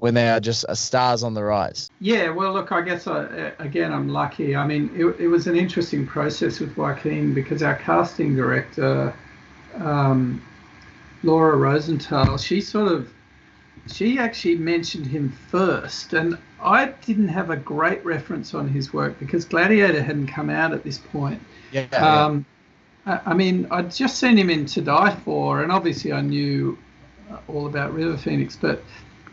when 0.00 0.14
they 0.14 0.28
are 0.28 0.40
just 0.40 0.64
uh, 0.66 0.74
stars 0.74 1.22
on 1.22 1.34
the 1.34 1.42
rise. 1.42 1.90
Yeah, 2.00 2.30
well, 2.30 2.52
look, 2.52 2.72
I 2.72 2.82
guess 2.82 3.06
I, 3.06 3.52
again 3.58 3.92
I'm 3.92 4.08
lucky. 4.08 4.56
I 4.56 4.66
mean, 4.66 4.90
it, 4.94 5.06
it 5.20 5.28
was 5.28 5.46
an 5.46 5.56
interesting 5.56 6.06
process 6.06 6.60
with 6.60 6.76
Joaquin 6.76 7.34
because 7.34 7.62
our 7.62 7.76
casting 7.76 8.36
director, 8.36 9.14
um, 9.76 10.42
Laura 11.22 11.56
Rosenthal, 11.56 12.36
she 12.38 12.60
sort 12.60 12.92
of 12.92 13.12
she 13.88 14.18
actually 14.18 14.56
mentioned 14.56 15.06
him 15.06 15.30
first, 15.48 16.12
and 16.12 16.38
I 16.60 16.86
didn't 16.86 17.28
have 17.28 17.50
a 17.50 17.56
great 17.56 18.04
reference 18.04 18.54
on 18.54 18.68
his 18.68 18.92
work 18.92 19.18
because 19.18 19.44
Gladiator 19.44 20.02
hadn't 20.02 20.26
come 20.28 20.50
out 20.50 20.72
at 20.72 20.82
this 20.82 20.98
point. 20.98 21.40
Yeah. 21.72 21.86
Um, 21.92 22.44
I 22.44 22.55
I 23.06 23.34
mean, 23.34 23.68
I'd 23.70 23.90
just 23.90 24.18
seen 24.18 24.36
him 24.36 24.50
in 24.50 24.66
To 24.66 24.80
Die 24.82 25.14
For, 25.24 25.62
and 25.62 25.70
obviously 25.70 26.12
I 26.12 26.20
knew 26.20 26.76
uh, 27.30 27.38
all 27.48 27.66
about 27.66 27.94
River 27.94 28.16
Phoenix, 28.16 28.56
but 28.56 28.82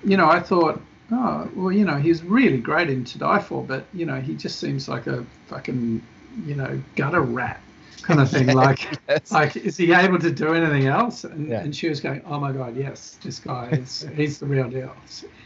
you 0.06 0.16
know, 0.16 0.30
I 0.30 0.40
thought, 0.40 0.80
oh, 1.12 1.50
well, 1.56 1.72
you 1.72 1.86
know, 1.86 1.96
he's 1.98 2.24
really 2.24 2.60
great 2.60 2.90
in 2.90 3.04
To 3.04 3.18
Die 3.18 3.40
For, 3.40 3.64
but 3.64 3.86
you 3.94 4.06
know, 4.06 4.20
he 4.22 4.36
just 4.36 4.60
seems 4.60 4.88
like 4.88 5.08
a 5.08 5.26
fucking, 5.48 6.02
you 6.46 6.56
know, 6.56 6.80
gutter 6.96 7.22
rat 7.22 7.62
kind 8.04 8.20
of 8.20 8.30
thing. 8.30 8.48
Like, 8.54 8.88
Yes. 9.10 9.32
like, 9.32 9.56
is 9.56 9.76
he 9.78 9.92
able 9.92 10.20
to 10.20 10.32
do 10.32 10.54
anything 10.54 10.88
else? 10.88 11.24
And, 11.24 11.50
Yeah. 11.50 11.60
and 11.62 11.76
she 11.76 11.90
was 11.90 12.00
going, 12.00 12.22
oh 12.26 12.40
my 12.40 12.52
god, 12.52 12.76
yes, 12.78 13.18
this 13.24 13.40
guy 13.40 13.70
is, 13.72 14.08
he's 14.16 14.38
the 14.40 14.46
real 14.46 14.70
deal, 14.70 14.96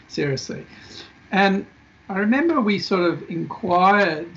seriously. 0.10 0.66
And 1.32 1.66
I 2.10 2.20
remember 2.20 2.60
we 2.62 2.80
sort 2.80 3.10
of 3.12 3.30
inquired 3.30 4.28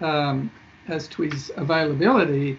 um, 0.00 0.50
as 0.88 1.08
to 1.08 1.22
his 1.22 1.50
availability, 1.56 2.58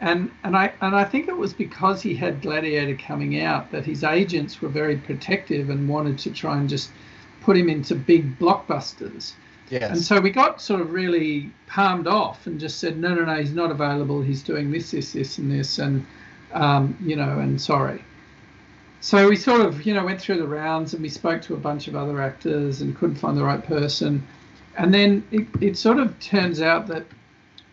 and 0.00 0.30
and 0.44 0.56
I 0.56 0.72
and 0.80 0.94
I 0.94 1.04
think 1.04 1.28
it 1.28 1.36
was 1.36 1.52
because 1.52 2.02
he 2.02 2.14
had 2.14 2.42
Gladiator 2.42 2.96
coming 2.96 3.40
out 3.40 3.70
that 3.72 3.84
his 3.84 4.04
agents 4.04 4.60
were 4.60 4.68
very 4.68 4.96
protective 4.96 5.70
and 5.70 5.88
wanted 5.88 6.18
to 6.20 6.30
try 6.30 6.56
and 6.56 6.68
just 6.68 6.90
put 7.40 7.56
him 7.56 7.68
into 7.68 7.94
big 7.94 8.38
blockbusters. 8.38 9.32
Yes. 9.70 9.90
And 9.90 10.02
so 10.02 10.20
we 10.20 10.30
got 10.30 10.62
sort 10.62 10.80
of 10.80 10.92
really 10.92 11.50
palmed 11.66 12.06
off 12.06 12.46
and 12.46 12.58
just 12.58 12.78
said, 12.78 12.98
no, 12.98 13.14
no, 13.14 13.24
no, 13.24 13.34
he's 13.34 13.52
not 13.52 13.70
available. 13.70 14.22
He's 14.22 14.42
doing 14.42 14.70
this, 14.70 14.92
this, 14.92 15.12
this, 15.12 15.38
and 15.38 15.50
this, 15.50 15.78
and 15.78 16.06
um, 16.52 16.96
you 17.02 17.16
know, 17.16 17.38
and 17.38 17.60
sorry. 17.60 18.02
So 19.00 19.28
we 19.28 19.36
sort 19.36 19.60
of, 19.60 19.86
you 19.86 19.94
know, 19.94 20.04
went 20.04 20.20
through 20.20 20.38
the 20.38 20.46
rounds 20.46 20.94
and 20.94 21.02
we 21.02 21.08
spoke 21.08 21.42
to 21.42 21.54
a 21.54 21.58
bunch 21.58 21.86
of 21.86 21.94
other 21.94 22.20
actors 22.20 22.80
and 22.80 22.96
couldn't 22.96 23.16
find 23.16 23.36
the 23.36 23.44
right 23.44 23.64
person. 23.64 24.26
And 24.76 24.92
then 24.92 25.24
it, 25.30 25.46
it 25.60 25.76
sort 25.76 25.98
of 25.98 26.18
turns 26.18 26.60
out 26.60 26.86
that 26.88 27.04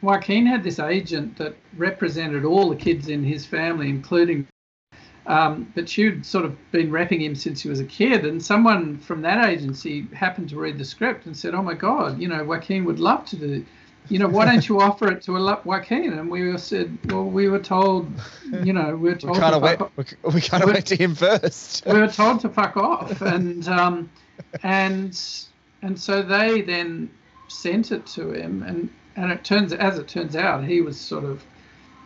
Joaquin 0.02 0.46
had 0.46 0.64
this 0.64 0.80
agent 0.80 1.38
that 1.38 1.56
represented 1.78 2.46
all 2.46 2.70
the 2.70 2.76
kids 2.76 3.08
in 3.10 3.24
his 3.24 3.46
family, 3.46 3.90
including 3.90 4.48
um, 5.28 5.72
but 5.74 5.90
she'd 5.90 6.24
sort 6.24 6.46
of 6.46 6.56
been 6.72 6.92
repping 6.92 7.22
him 7.22 7.34
since 7.34 7.62
he 7.62 7.68
was 7.70 7.80
a 7.80 7.86
kid, 7.86 8.26
and 8.26 8.44
someone 8.44 8.98
from 9.00 9.24
that 9.24 9.44
agency 9.50 10.08
happened 10.14 10.50
to 10.50 10.58
read 10.60 10.78
the 10.78 10.86
script 10.86 11.26
and 11.26 11.36
said, 11.36 11.56
"Oh 11.56 11.64
my 11.64 11.74
God, 11.74 12.20
you 12.20 12.28
know, 12.28 12.44
Joaquin 12.44 12.86
would 12.86 13.00
love 13.00 13.26
to 13.28 13.36
do, 13.36 13.66
you 14.08 14.20
know, 14.20 14.28
why 14.28 14.46
don't 14.46 14.70
you 14.70 14.80
offer 14.82 15.12
it 15.12 15.24
to 15.24 15.36
a 15.38 15.62
Joaquin?" 15.64 16.14
And 16.14 16.30
we 16.30 16.48
were 16.48 16.60
said, 16.60 16.96
"Well, 17.06 17.26
we 17.26 17.50
were 17.50 17.58
told, 17.58 18.08
you 18.64 18.72
know, 18.74 18.96
we 18.96 19.10
were 19.10 19.16
we 19.16 19.22
told 19.22 19.38
kind 19.38 19.52
to 19.54 19.56
of 19.58 19.62
went. 19.64 19.80
fuck 19.80 19.92
We, 19.98 20.32
we 20.36 20.42
kind 20.42 20.62
of 20.62 20.68
We- 20.68 20.74
went 20.74 20.86
to 20.88 20.96
him 20.96 21.16
first. 21.16 21.84
we 21.88 21.98
were 22.00 22.08
told 22.08 22.42
to 22.42 22.50
fuck 22.50 22.78
off, 22.78 23.20
and 23.22 23.68
um, 23.68 24.12
and 24.62 25.20
and 25.82 26.00
so 26.00 26.22
they 26.22 26.62
then 26.62 27.10
sent 27.48 27.92
it 27.92 28.06
to 28.08 28.32
him, 28.32 28.62
and 28.62 28.90
and 29.16 29.32
it 29.32 29.44
turns 29.44 29.74
as 29.74 29.98
it 30.00 30.08
turns 30.08 30.36
out, 30.36 30.64
he 30.64 30.82
was 30.82 31.00
sort 31.00 31.24
of 31.24 31.44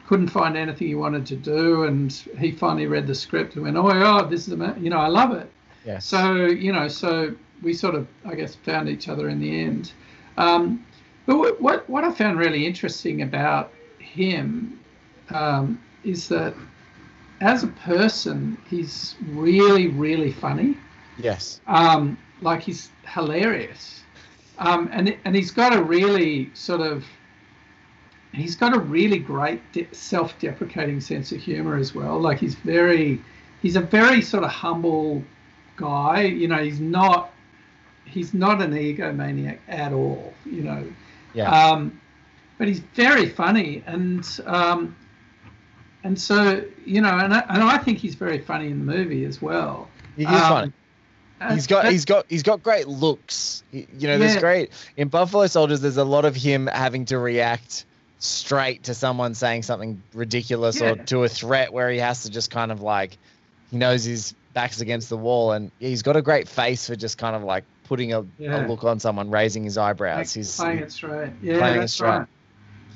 couldn't 0.08 0.30
find 0.30 0.58
anything 0.58 0.88
he 0.88 0.96
wanted 0.96 1.26
to 1.28 1.36
do, 1.36 1.84
and 1.84 2.12
he 2.12 2.52
finally 2.52 2.88
read 2.88 3.06
the 3.06 3.14
script 3.14 3.56
and 3.56 3.64
went, 3.64 3.78
oh 3.78 3.84
my 3.84 4.00
god, 4.00 4.30
this 4.30 4.48
is 4.48 4.60
you 4.80 4.90
know, 4.90 4.98
I 4.98 5.08
love 5.08 5.34
it. 5.34 5.50
Yes. 5.86 6.06
So 6.06 6.46
you 6.46 6.74
know, 6.74 6.88
so 6.88 7.36
we 7.62 7.74
sort 7.74 7.96
of, 7.96 8.08
I 8.26 8.36
guess, 8.36 8.56
found 8.56 8.90
each 8.90 9.08
other 9.08 9.30
in 9.30 9.40
the 9.40 9.62
end. 9.62 9.92
Um, 10.38 10.86
but 11.26 11.38
what 11.38 11.62
what, 11.62 11.90
what 11.90 12.04
I 12.04 12.12
found 12.12 12.40
really 12.40 12.66
interesting 12.66 13.22
about 13.22 13.72
him 14.00 14.80
um, 15.30 15.82
is 16.04 16.28
that 16.30 16.54
as 17.42 17.64
a 17.64 17.68
person, 17.68 18.58
he's 18.70 19.16
really, 19.28 19.88
really 19.88 20.32
funny. 20.32 20.78
yes. 21.18 21.62
Um, 21.68 22.18
like 22.42 22.62
he's 22.62 22.90
hilarious, 23.08 24.04
um, 24.60 24.90
and 24.92 25.18
and 25.26 25.36
he's 25.36 25.52
got 25.52 25.74
a 25.76 25.82
really 25.82 26.50
sort 26.54 26.82
of 26.82 27.06
he's 28.34 28.56
got 28.56 28.76
a 28.76 28.80
really 28.80 29.18
great 29.18 29.60
de- 29.72 29.88
self-deprecating 29.92 31.00
sense 31.02 31.32
of 31.32 31.40
humor 31.42 31.76
as 31.78 31.96
well. 31.96 32.20
Like 32.20 32.40
he's 32.40 32.56
very 32.56 33.20
he's 33.62 33.76
a 33.76 33.82
very 33.82 34.22
sort 34.22 34.44
of 34.44 34.52
humble 34.52 35.24
guy. 35.78 36.22
You 36.24 36.48
know, 36.48 36.64
he's 36.64 36.80
not 36.80 37.32
he's 38.06 38.34
not 38.34 38.62
an 38.62 38.72
egomaniac 38.72 39.60
at 39.68 39.94
all. 39.94 40.34
You 40.46 40.64
know, 40.64 40.84
Yeah. 41.34 41.50
um, 41.50 42.00
but 42.58 42.68
he's 42.68 42.80
very 42.80 43.30
funny 43.30 43.84
and 43.88 44.28
um, 44.46 44.96
and 46.04 46.20
so 46.20 46.64
you 46.86 47.02
know, 47.02 47.18
and 47.18 47.34
I, 47.34 47.40
and 47.50 47.64
I 47.64 47.78
think 47.78 47.98
he's 47.98 48.16
very 48.16 48.40
funny 48.40 48.68
in 48.68 48.80
the 48.80 48.86
movie 48.86 49.26
as 49.26 49.42
well. 49.42 49.88
He 50.16 50.24
is 50.24 50.30
Um, 50.30 50.40
funny. 50.50 50.74
He's 51.52 51.68
got 51.68 51.86
he's 51.92 52.06
got 52.06 52.26
he's 52.30 52.44
got 52.44 52.62
great 52.64 52.88
looks. 52.88 53.64
He- 53.72 53.88
you 53.98 54.08
know, 54.08 54.18
there's 54.18 54.38
great 54.38 54.72
in 54.98 55.08
Buffalo 55.08 55.48
Soldiers. 55.48 55.82
There's 55.82 55.98
a 55.98 56.04
lot 56.04 56.26
of 56.26 56.36
him 56.36 56.68
having 56.68 57.06
to 57.06 57.18
react 57.18 57.86
straight 58.20 58.84
to 58.84 58.94
someone 58.94 59.34
saying 59.34 59.64
something 59.64 60.02
ridiculous 60.14 60.82
or 60.82 60.96
to 60.96 61.24
a 61.24 61.30
threat 61.30 61.72
where 61.72 61.90
he 61.90 62.00
has 62.00 62.24
to 62.24 62.30
just 62.30 62.52
kind 62.52 62.72
of 62.72 62.82
like 62.82 63.18
he 63.72 63.78
knows 63.78 64.04
his 64.04 64.34
back's 64.54 64.82
against 64.82 65.08
the 65.10 65.16
wall 65.18 65.54
and 65.54 65.72
he's 65.80 66.02
got 66.02 66.18
a 66.18 66.22
great 66.22 66.48
face 66.50 66.88
for 66.88 66.96
just 66.98 67.18
kind 67.18 67.36
of 67.36 67.44
like 67.44 67.64
putting 67.86 68.14
a, 68.14 68.26
Yeah. 68.38 68.66
a 68.66 68.68
look 68.68 68.84
on 68.84 69.00
someone, 69.00 69.32
raising 69.32 69.64
his 69.64 69.78
eyebrows. 69.78 70.18
Like, 70.18 70.30
He's 70.30 70.56
playing 70.56 70.80
it 70.80 70.92
straight. 70.92 71.32
Yeah, 71.42 71.58
playing 71.60 71.78
it 71.78 71.80
that's 71.82 71.94
straight. 71.94 72.10
right. 72.10 72.28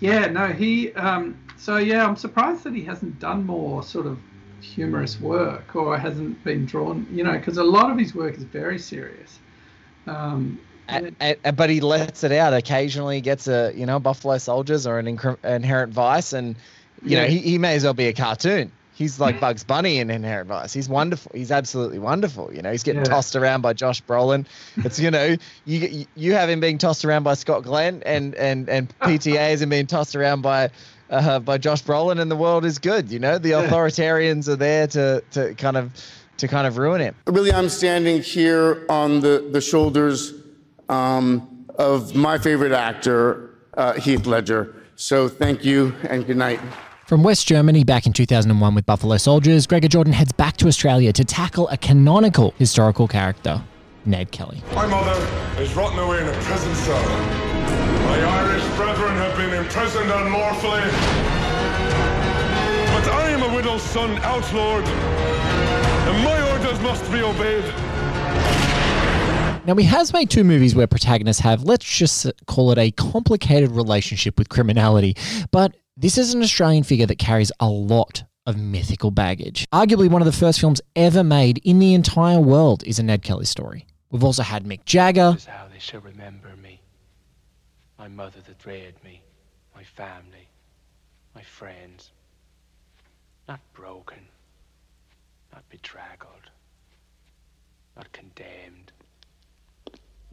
Yeah, 0.01 0.25
no, 0.27 0.47
he. 0.47 0.91
Um, 0.93 1.39
so 1.57 1.77
yeah, 1.77 2.05
I'm 2.05 2.17
surprised 2.17 2.63
that 2.65 2.73
he 2.73 2.83
hasn't 2.83 3.19
done 3.19 3.45
more 3.45 3.81
sort 3.83 4.05
of 4.07 4.19
humorous 4.63 5.19
work 5.19 5.75
or 5.75 5.97
hasn't 5.97 6.43
been 6.43 6.65
drawn. 6.65 7.05
You 7.11 7.23
know, 7.23 7.33
because 7.33 7.57
a 7.57 7.63
lot 7.63 7.91
of 7.91 7.97
his 7.97 8.15
work 8.15 8.35
is 8.35 8.43
very 8.43 8.79
serious. 8.79 9.37
Um, 10.07 10.59
and, 10.87 11.15
and, 11.19 11.55
but 11.55 11.69
he 11.69 11.79
lets 11.81 12.23
it 12.23 12.31
out. 12.31 12.53
Occasionally, 12.53 13.21
gets 13.21 13.47
a 13.47 13.71
you 13.75 13.85
know 13.85 13.99
Buffalo 13.99 14.37
Soldiers 14.37 14.85
or 14.87 14.99
an 14.99 15.05
incre- 15.17 15.43
inherent 15.45 15.93
vice, 15.93 16.33
and 16.33 16.55
you 17.03 17.15
know 17.17 17.25
he, 17.25 17.37
he 17.39 17.57
may 17.57 17.75
as 17.75 17.83
well 17.83 17.93
be 17.93 18.07
a 18.07 18.13
cartoon. 18.13 18.71
he's 18.95 19.19
like 19.19 19.39
Bugs 19.39 19.63
Bunny 19.63 19.99
in 19.99 20.09
Inherent 20.09 20.49
Vice. 20.49 20.73
He's 20.73 20.89
wonderful. 20.89 21.31
He's 21.33 21.51
absolutely 21.51 21.99
wonderful. 21.99 22.53
You 22.53 22.61
know, 22.61 22.71
he's 22.71 22.83
getting 22.83 22.99
Yeah. 23.01 23.11
tossed 23.11 23.35
around 23.35 23.61
by 23.61 23.73
Josh 23.73 24.03
Brolin. 24.03 24.45
It's 24.77 24.99
you 24.99 25.09
know, 25.09 25.37
you 25.65 26.05
you 26.15 26.33
have 26.33 26.49
him 26.49 26.59
being 26.59 26.77
tossed 26.77 27.05
around 27.05 27.23
by 27.23 27.35
Scott 27.35 27.63
Glenn, 27.63 28.03
and 28.05 28.35
and 28.35 28.67
and 28.69 28.99
PTA 28.99 29.53
is 29.53 29.61
him 29.61 29.69
being 29.69 29.87
tossed 29.87 30.15
around 30.17 30.41
by. 30.41 30.69
Uh, 31.09 31.37
by 31.37 31.57
Josh 31.57 31.83
Brolin, 31.83 32.19
and 32.19 32.31
the 32.31 32.35
world 32.35 32.65
is 32.65 32.79
good. 32.79 33.11
You 33.11 33.19
know, 33.19 33.37
the 33.37 33.51
authoritarians 33.51 34.47
are 34.47 34.55
there 34.55 34.87
to 34.87 35.23
to 35.31 35.53
kind 35.55 35.77
of 35.77 35.91
to 36.37 36.47
kind 36.47 36.67
of 36.67 36.77
ruin 36.77 37.01
it. 37.01 37.15
Really, 37.27 37.51
I'm 37.51 37.69
standing 37.69 38.21
here 38.21 38.85
on 38.89 39.19
the, 39.19 39.47
the 39.51 39.61
shoulders 39.61 40.33
um, 40.89 41.65
of 41.77 42.15
my 42.15 42.37
favorite 42.37 42.71
actor, 42.71 43.49
uh, 43.75 43.93
Heath 43.93 44.25
Ledger. 44.25 44.75
So 44.95 45.27
thank 45.27 45.63
you 45.63 45.93
and 46.03 46.25
good 46.25 46.37
night. 46.37 46.59
From 47.05 47.23
West 47.23 47.47
Germany 47.47 47.83
back 47.83 48.05
in 48.05 48.13
2001 48.13 48.75
with 48.75 48.85
Buffalo 48.85 49.17
Soldiers, 49.17 49.67
Gregor 49.67 49.87
Jordan 49.87 50.13
heads 50.13 50.31
back 50.31 50.57
to 50.57 50.67
Australia 50.67 51.11
to 51.13 51.23
tackle 51.23 51.67
a 51.69 51.77
canonical 51.77 52.53
historical 52.57 53.07
character, 53.07 53.61
Ned 54.05 54.31
Kelly. 54.31 54.61
My 54.73 54.87
mother 54.87 55.61
is 55.61 55.75
rotting 55.75 55.99
away 55.99 56.21
in 56.21 56.27
a 56.27 56.33
prison 56.41 56.73
cell. 56.75 57.52
My 58.13 58.19
Irish 58.19 58.63
brethren 58.75 59.15
have 59.15 59.35
been 59.37 59.53
imprisoned 59.55 60.11
unlawfully. 60.11 60.81
But 62.93 63.11
I 63.11 63.31
am 63.31 63.41
a 63.41 63.55
widow's 63.55 63.81
son, 63.81 64.19
outlawed, 64.19 64.85
and 64.87 66.23
my 66.23 66.51
orders 66.51 66.79
must 66.81 67.11
be 67.11 67.23
obeyed. 67.23 67.65
Now, 69.65 69.73
he 69.73 69.85
has 69.85 70.13
made 70.13 70.29
two 70.29 70.43
movies 70.43 70.75
where 70.75 70.85
protagonists 70.85 71.41
have, 71.41 71.63
let's 71.63 71.85
just 71.85 72.31
call 72.45 72.71
it 72.71 72.77
a 72.77 72.91
complicated 72.91 73.71
relationship 73.71 74.37
with 74.37 74.47
criminality, 74.47 75.17
but 75.49 75.75
this 75.97 76.19
is 76.19 76.35
an 76.35 76.43
Australian 76.43 76.83
figure 76.83 77.07
that 77.07 77.17
carries 77.17 77.51
a 77.59 77.67
lot 77.67 78.25
of 78.45 78.57
mythical 78.57 79.09
baggage. 79.09 79.65
Arguably, 79.73 80.07
one 80.07 80.21
of 80.21 80.27
the 80.27 80.31
first 80.31 80.59
films 80.59 80.81
ever 80.95 81.23
made 81.23 81.57
in 81.63 81.79
the 81.79 81.95
entire 81.95 82.39
world 82.39 82.83
is 82.85 82.99
a 82.99 83.03
Ned 83.03 83.23
Kelly 83.23 83.45
story. 83.45 83.87
We've 84.11 84.23
also 84.23 84.43
had 84.43 84.65
Mick 84.65 84.85
Jagger, 84.85 85.31
This 85.31 85.41
is 85.41 85.47
how 85.47 85.67
they 85.67 85.79
shall 85.79 86.01
remember 86.01 86.55
me. 86.61 86.81
My 88.03 88.09
mother 88.09 88.41
that 88.47 88.65
reared 88.65 89.01
me, 89.01 89.21
my 89.73 89.85
family, 89.85 90.49
my 91.33 91.41
friends. 91.41 92.11
Not 93.47 93.61
broken, 93.71 94.27
not 95.53 95.63
bedraggled, 95.69 96.49
not 97.95 98.11
condemned. 98.11 98.91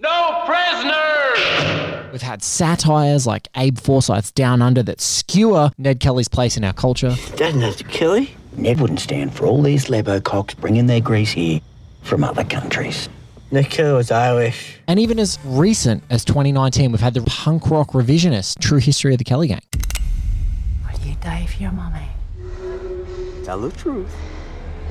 No 0.01 0.43
prisoners! 0.47 2.11
We've 2.11 2.23
had 2.23 2.43
satires 2.43 3.25
like 3.25 3.47
Abe 3.57 3.79
Forsyth's 3.79 4.33
Down 4.33 4.63
Under 4.63 4.83
that 4.83 5.01
skewer 5.01 5.71
Ned 5.79 6.01
Kelly's 6.01 6.27
place 6.27 6.57
in 6.57 6.65
our 6.65 6.73
culture. 6.73 7.15
Doesn't 7.37 7.63
it, 7.63 7.89
Kelly? 7.89 8.35
Ned 8.57 8.81
wouldn't 8.81 8.99
stand 8.99 9.33
for 9.33 9.47
all 9.47 9.63
these 9.63 9.89
lebo 9.89 10.21
cocks 10.21 10.55
bringing 10.55 10.89
their 10.89 11.01
grease 11.01 11.31
here 11.31 11.61
from 12.03 12.25
other 12.25 12.43
countries. 12.43 13.09
Ned 13.53 13.77
was 13.79 14.13
Irish. 14.13 14.77
And 14.87 15.01
even 15.01 15.19
as 15.19 15.39
recent 15.45 16.05
as 16.09 16.25
2019, 16.25 16.93
we've 16.93 17.01
had 17.01 17.15
the 17.15 17.23
punk 17.23 17.69
rock 17.69 17.91
revisionist, 17.91 18.61
True 18.61 18.79
History 18.79 19.13
of 19.13 19.19
the 19.19 19.25
Kelly 19.25 19.49
Gang. 19.49 19.61
Would 20.87 21.05
you 21.05 21.17
die 21.21 21.47
for 21.47 21.61
your 21.61 21.73
mommy? 21.73 22.07
Tell 23.45 23.61
the 23.61 23.73
truth. 23.73 24.15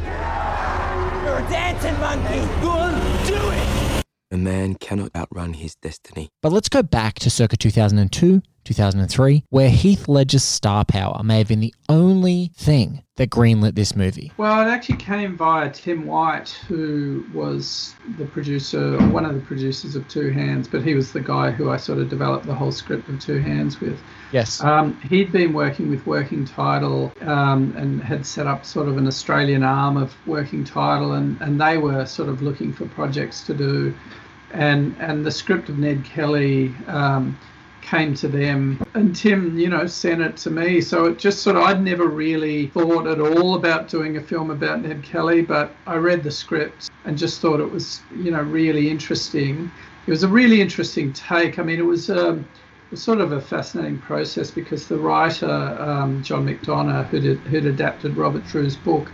You're 0.04 0.12
a 0.12 1.48
dancing 1.50 1.98
monkey. 2.01 2.39
Go 2.62 2.70
on, 2.72 2.94
do 3.25 3.36
it. 3.36 4.04
A 4.32 4.38
man 4.38 4.75
cannot 4.75 5.16
outrun 5.16 5.54
his 5.54 5.75
destiny. 5.75 6.30
But 6.42 6.51
let's 6.51 6.68
go 6.68 6.84
back 6.84 7.16
to 7.20 7.30
circa 7.30 7.56
2002, 7.56 8.42
2003, 8.70 9.44
where 9.50 9.70
Heath 9.70 10.08
Ledger's 10.08 10.44
star 10.44 10.86
power 10.86 11.22
may 11.24 11.40
have 11.40 11.48
been 11.48 11.60
the 11.60 11.74
only 11.90 12.52
thing 12.56 13.02
that 13.16 13.32
greenlit 13.32 13.74
this 13.74 13.96
movie. 13.96 14.32
Well, 14.38 14.62
it 14.62 14.72
actually 14.72 14.98
came 14.98 15.36
via 15.36 15.72
Tim 15.72 16.06
White, 16.06 16.50
who 16.68 17.26
was 17.34 17.96
the 18.18 18.26
producer, 18.26 18.96
or 18.96 19.08
one 19.10 19.26
of 19.26 19.34
the 19.34 19.42
producers 19.42 19.96
of 19.96 20.08
Two 20.08 20.30
Hands, 20.30 20.68
but 20.68 20.84
he 20.84 20.94
was 20.94 21.12
the 21.12 21.20
guy 21.20 21.50
who 21.50 21.72
I 21.72 21.77
sort 21.77 21.98
of 21.98 22.10
developed 22.10 22.46
the 22.46 22.53
whole 22.53 22.72
script 22.72 23.10
of 23.10 23.20
Two 23.20 23.40
Hands 23.40 23.82
with. 23.82 24.00
Yes. 24.32 24.64
Um, 24.64 25.01
he'd 25.01 25.32
been 25.32 25.51
working 25.51 25.90
with 25.90 26.05
Working 26.05 26.46
Title 26.46 27.12
um, 27.22 27.74
and 27.75 28.01
had 28.03 28.24
set 28.25 28.46
up 28.46 28.64
sort 28.66 28.88
of 28.88 28.98
an 28.98 29.08
Australian 29.08 29.64
arm 29.64 29.98
of 29.98 30.16
Working 30.27 30.64
Title, 30.64 31.14
and, 31.14 31.42
and 31.42 31.60
they 31.60 31.79
were 31.79 32.05
sort 32.05 32.29
of 32.29 32.44
looking 32.44 32.72
for 32.72 32.86
projects 32.86 33.42
to 33.48 33.55
do. 33.55 33.96
And, 34.51 34.96
and 35.00 35.25
the 35.25 35.32
script 35.32 35.70
of 35.70 35.77
Ned 35.77 36.03
Kelly 36.05 36.74
um, 36.88 37.38
came 37.81 38.13
to 38.15 38.27
them, 38.27 38.85
and 38.94 39.15
Tim, 39.15 39.57
you 39.57 39.70
know, 39.70 39.87
sent 39.87 40.22
it 40.22 40.37
to 40.37 40.50
me. 40.50 40.81
So 40.81 41.05
it 41.05 41.18
just 41.18 41.42
sort 41.42 41.55
of, 41.55 41.63
I'd 41.63 41.81
never 41.81 42.07
really 42.07 42.68
thought 42.68 43.07
at 43.07 43.20
all 43.20 43.55
about 43.55 43.87
doing 43.87 44.18
a 44.18 44.22
film 44.22 44.51
about 44.51 44.81
Ned 44.81 45.03
Kelly, 45.03 45.42
but 45.42 45.75
I 45.87 45.96
read 45.96 46.24
the 46.24 46.31
script 46.31 46.89
and 47.05 47.18
just 47.18 47.42
thought 47.42 47.59
it 47.59 47.72
was, 47.72 48.01
you 48.15 48.31
know, 48.31 48.42
really 48.42 48.89
interesting. 48.89 49.72
It 50.07 50.11
was 50.11 50.24
a 50.24 50.27
really 50.27 50.61
interesting 50.61 51.13
take. 51.13 51.59
I 51.59 51.63
mean, 51.63 51.79
it 51.79 51.85
was. 51.85 52.09
Um, 52.09 52.48
was 52.92 53.03
sort 53.03 53.22
of 53.22 53.31
a 53.31 53.42
fascinating 53.42 54.00
process 54.00 54.50
because 54.50 54.87
the 54.87 54.98
writer 54.98 55.77
um, 55.79 56.24
John 56.24 56.46
McDonagh, 56.46 57.05
who'd, 57.07 57.37
who'd 57.42 57.65
adapted 57.65 58.18
Robert 58.18 58.44
Drewe's 58.46 58.75
book, 58.75 59.11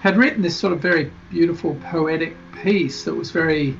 had 0.00 0.16
written 0.16 0.42
this 0.42 0.56
sort 0.56 0.72
of 0.72 0.80
very 0.80 1.10
beautiful 1.30 1.76
poetic 1.76 2.36
piece 2.62 3.04
that 3.04 3.14
was 3.14 3.30
very 3.30 3.78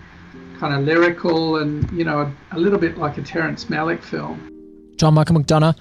kind 0.59 0.75
of 0.75 0.83
lyrical 0.85 1.57
and 1.57 1.91
you 1.93 2.05
know 2.05 2.21
a, 2.21 2.57
a 2.57 2.59
little 2.59 2.79
bit 2.79 2.99
like 2.99 3.19
a 3.19 3.23
Terrence 3.23 3.67
Malick 3.67 4.03
film. 4.03 4.53
John 4.97 5.15
Michael 5.15 5.37
McDonagh, 5.37 5.77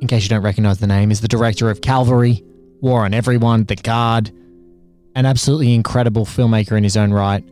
in 0.00 0.08
case 0.08 0.24
you 0.24 0.28
don't 0.28 0.42
recognize 0.42 0.78
the 0.78 0.86
name, 0.86 1.10
is 1.10 1.20
the 1.20 1.28
director 1.28 1.70
of 1.70 1.80
Calvary, 1.80 2.42
War 2.80 3.04
on 3.04 3.14
Everyone, 3.14 3.64
The 3.64 3.76
Guard, 3.76 4.32
an 5.14 5.26
absolutely 5.26 5.74
incredible 5.74 6.24
filmmaker 6.24 6.76
in 6.76 6.84
his 6.84 6.96
own 6.96 7.12
right. 7.12 7.44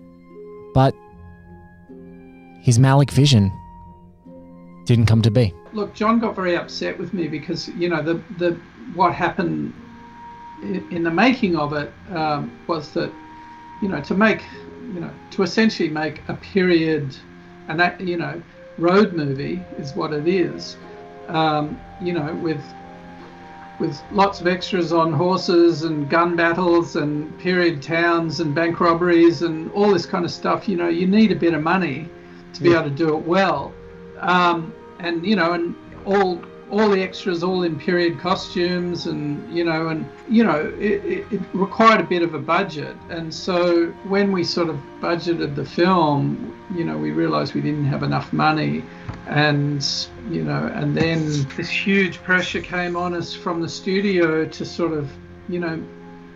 But 0.75 0.95
his 2.61 2.79
Malick 2.79 3.11
vision 3.11 3.53
didn't 4.87 5.07
come 5.07 5.23
to 5.23 5.31
be. 5.31 5.55
Look, 5.73 5.95
John 5.95 6.19
got 6.19 6.35
very 6.35 6.57
upset 6.57 6.99
with 6.99 7.15
me 7.15 7.29
because 7.29 7.69
you 7.69 7.89
know 7.89 8.03
the 8.03 8.23
the 8.39 8.59
what 8.95 9.15
happened 9.15 9.73
in, 10.63 10.87
in 10.91 11.03
the 11.03 11.11
making 11.11 11.57
of 11.57 11.73
it 11.73 11.93
um, 12.11 12.59
was 12.67 12.93
that 12.93 13.13
you 13.83 13.89
know 13.89 14.01
to 14.03 14.15
make 14.15 14.43
you 14.93 15.01
know 15.01 15.15
to 15.31 15.43
essentially 15.43 15.89
make 15.89 16.23
a 16.29 16.35
period 16.35 17.17
and 17.69 17.79
that 17.81 18.01
you 18.01 18.17
know 18.17 18.43
road 18.77 19.13
movie 19.13 19.67
is 19.77 19.95
what 19.95 20.13
it 20.13 20.27
is 20.29 20.77
um, 21.29 21.81
you 21.99 22.13
know 22.13 22.35
with 22.35 22.75
with 23.79 24.03
lots 24.11 24.41
of 24.41 24.47
extras 24.47 24.93
on 24.93 25.13
horses 25.13 25.83
and 25.83 26.09
gun 26.09 26.37
battles 26.37 26.97
and 26.97 27.37
period 27.39 27.83
towns 27.83 28.41
and 28.41 28.55
bank 28.55 28.79
robberies 28.81 29.43
and 29.43 29.69
all 29.73 29.93
this 29.93 30.07
kind 30.07 30.25
of 30.25 30.31
stuff 30.31 30.69
you 30.69 30.77
know 30.77 30.89
you 30.89 31.07
need 31.07 31.33
a 31.33 31.37
bit 31.37 31.55
of 31.55 31.63
money 31.63 32.11
to 32.53 32.63
be 32.63 32.71
Yeah. 32.71 32.81
able 32.81 32.91
to 32.91 32.95
do 32.95 33.17
it 33.17 33.23
well 33.23 33.75
um, 34.21 34.75
and 35.01 35.27
you 35.27 35.35
know 35.37 35.53
and 35.55 35.75
all 36.05 36.45
all 36.75 36.89
the 36.89 37.01
extras 37.01 37.43
all 37.45 37.63
in 37.63 37.79
period 37.79 38.19
costumes 38.19 39.07
and 39.07 39.57
you 39.57 39.65
know 39.65 39.89
and 39.89 40.05
you 40.29 40.43
know 40.43 40.73
it, 40.79 41.05
it, 41.05 41.33
it 41.33 41.41
required 41.53 42.01
a 42.01 42.05
bit 42.05 42.23
of 42.23 42.35
a 42.35 42.39
budget. 42.39 42.97
And 43.11 43.33
so 43.33 43.87
when 44.09 44.33
we 44.33 44.43
sort 44.43 44.69
of 44.69 44.77
budgeted 45.01 45.55
the 45.55 45.65
film 45.65 46.51
you 46.75 46.85
know 46.85 46.99
we 46.99 47.11
realized 47.13 47.55
we 47.55 47.61
didn't 47.61 47.85
have 47.85 48.03
enough 48.03 48.33
money. 48.33 48.85
And 49.27 49.83
you 50.31 50.43
know 50.45 50.71
and 50.75 50.97
then 50.97 51.47
this 51.57 51.71
huge 51.71 52.23
pressure 52.23 52.61
came 52.61 52.97
on 52.97 53.15
us 53.15 53.35
from 53.35 53.61
the 53.61 53.69
studio 53.69 54.47
to 54.47 54.65
sort 54.65 54.93
of 54.93 55.11
you 55.49 55.61
know 55.61 55.83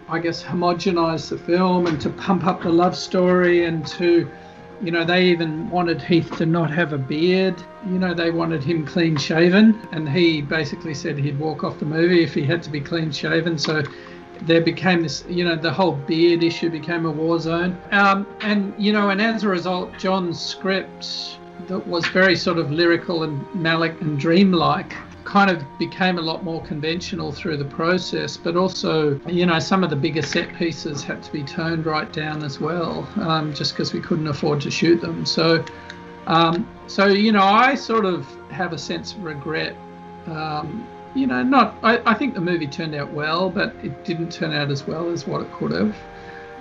i 0.09 0.19
guess 0.19 0.43
homogenize 0.43 1.29
the 1.31 1.39
film 1.39 1.87
and 1.87 2.01
to 2.01 2.11
pump 2.11 2.45
up 2.45 2.63
the 2.63 2.69
love 2.69 2.97
story 2.97 3.65
and 3.65 3.87
to 3.87 4.29
you 4.83 4.91
know, 4.91 5.05
they 5.05 5.25
even 5.27 5.69
wanted 5.71 6.01
Heath 6.01 6.31
to 6.39 6.47
not 6.47 6.71
have 6.71 6.93
a 6.93 6.99
beard. 6.99 7.61
You 7.87 7.99
know, 7.99 8.15
they 8.15 8.31
wanted 8.31 8.63
him 8.63 8.87
clean 8.87 9.17
shaven. 9.17 9.81
And 9.93 10.09
he 10.09 10.43
basically 10.43 10.95
said 10.95 11.19
he'd 11.19 11.39
walk 11.39 11.65
off 11.65 11.79
the 11.79 11.87
movie 11.87 12.23
if 12.23 12.35
he 12.35 12.45
had 12.45 12.63
to 12.65 12.71
be 12.71 12.81
clean 12.81 13.11
shaven. 13.11 13.59
So 13.59 13.83
there 14.43 14.61
became 14.61 15.03
this, 15.03 15.25
you 15.29 15.45
know, 15.45 15.57
the 15.57 15.73
whole 15.73 15.93
beard 15.93 16.43
issue 16.43 16.71
became 16.71 17.07
a 17.07 17.11
war 17.11 17.41
zone. 17.41 17.81
Um, 17.91 18.27
and, 18.41 18.73
you 18.79 18.93
know, 18.93 19.11
and 19.11 19.21
as 19.21 19.43
a 19.43 19.49
result, 19.49 19.97
John's 19.99 20.41
script 20.41 21.38
that 21.67 21.87
was 21.87 22.07
very 22.09 22.37
sort 22.37 22.59
of 22.59 22.71
lyrical 22.71 23.25
and 23.25 23.45
Malick 23.49 24.01
and 24.01 24.19
dreamlike 24.19 24.95
kind 25.25 25.51
of 25.51 25.63
became 25.79 26.17
a 26.17 26.23
lot 26.23 26.43
more 26.43 26.63
conventional 26.63 27.31
through 27.31 27.59
the 27.59 27.65
process 27.65 28.39
but 28.39 28.57
also 28.57 29.21
you 29.27 29.45
know 29.45 29.59
some 29.59 29.85
of 29.85 29.91
the 29.91 29.97
bigger 29.97 30.23
set 30.23 30.55
pieces 30.55 31.05
had 31.05 31.23
to 31.23 31.31
be 31.31 31.43
toned 31.43 31.85
right 31.85 32.11
down 32.15 32.43
as 32.43 32.59
well 32.61 33.07
um, 33.17 33.53
just 33.53 33.75
because 33.75 33.93
we 33.93 34.01
couldn't 34.01 34.27
afford 34.27 34.59
to 34.61 34.71
shoot 34.71 35.01
them. 35.03 35.27
So 35.27 35.63
um, 36.27 36.67
so 36.87 37.07
you 37.07 37.33
know 37.33 37.43
i 37.43 37.75
sort 37.75 38.05
of 38.05 38.27
have 38.51 38.73
a 38.73 38.79
sense 38.79 39.13
of 39.13 39.23
regret 39.23 39.77
um, 40.27 40.87
you 41.15 41.27
know 41.27 41.43
not 41.43 41.77
I, 41.83 42.01
I 42.11 42.15
think 42.15 42.35
the 42.35 42.41
movie 42.41 42.67
turned 42.67 42.95
out 42.95 43.13
well 43.13 43.51
but 43.51 43.75
it 43.83 44.05
didn't 44.05 44.31
turn 44.33 44.53
out 44.53 44.71
as 44.71 44.87
well 44.87 45.11
as 45.11 45.27
what 45.27 45.43
it 45.43 45.53
could 45.53 45.73
have. 45.73 45.97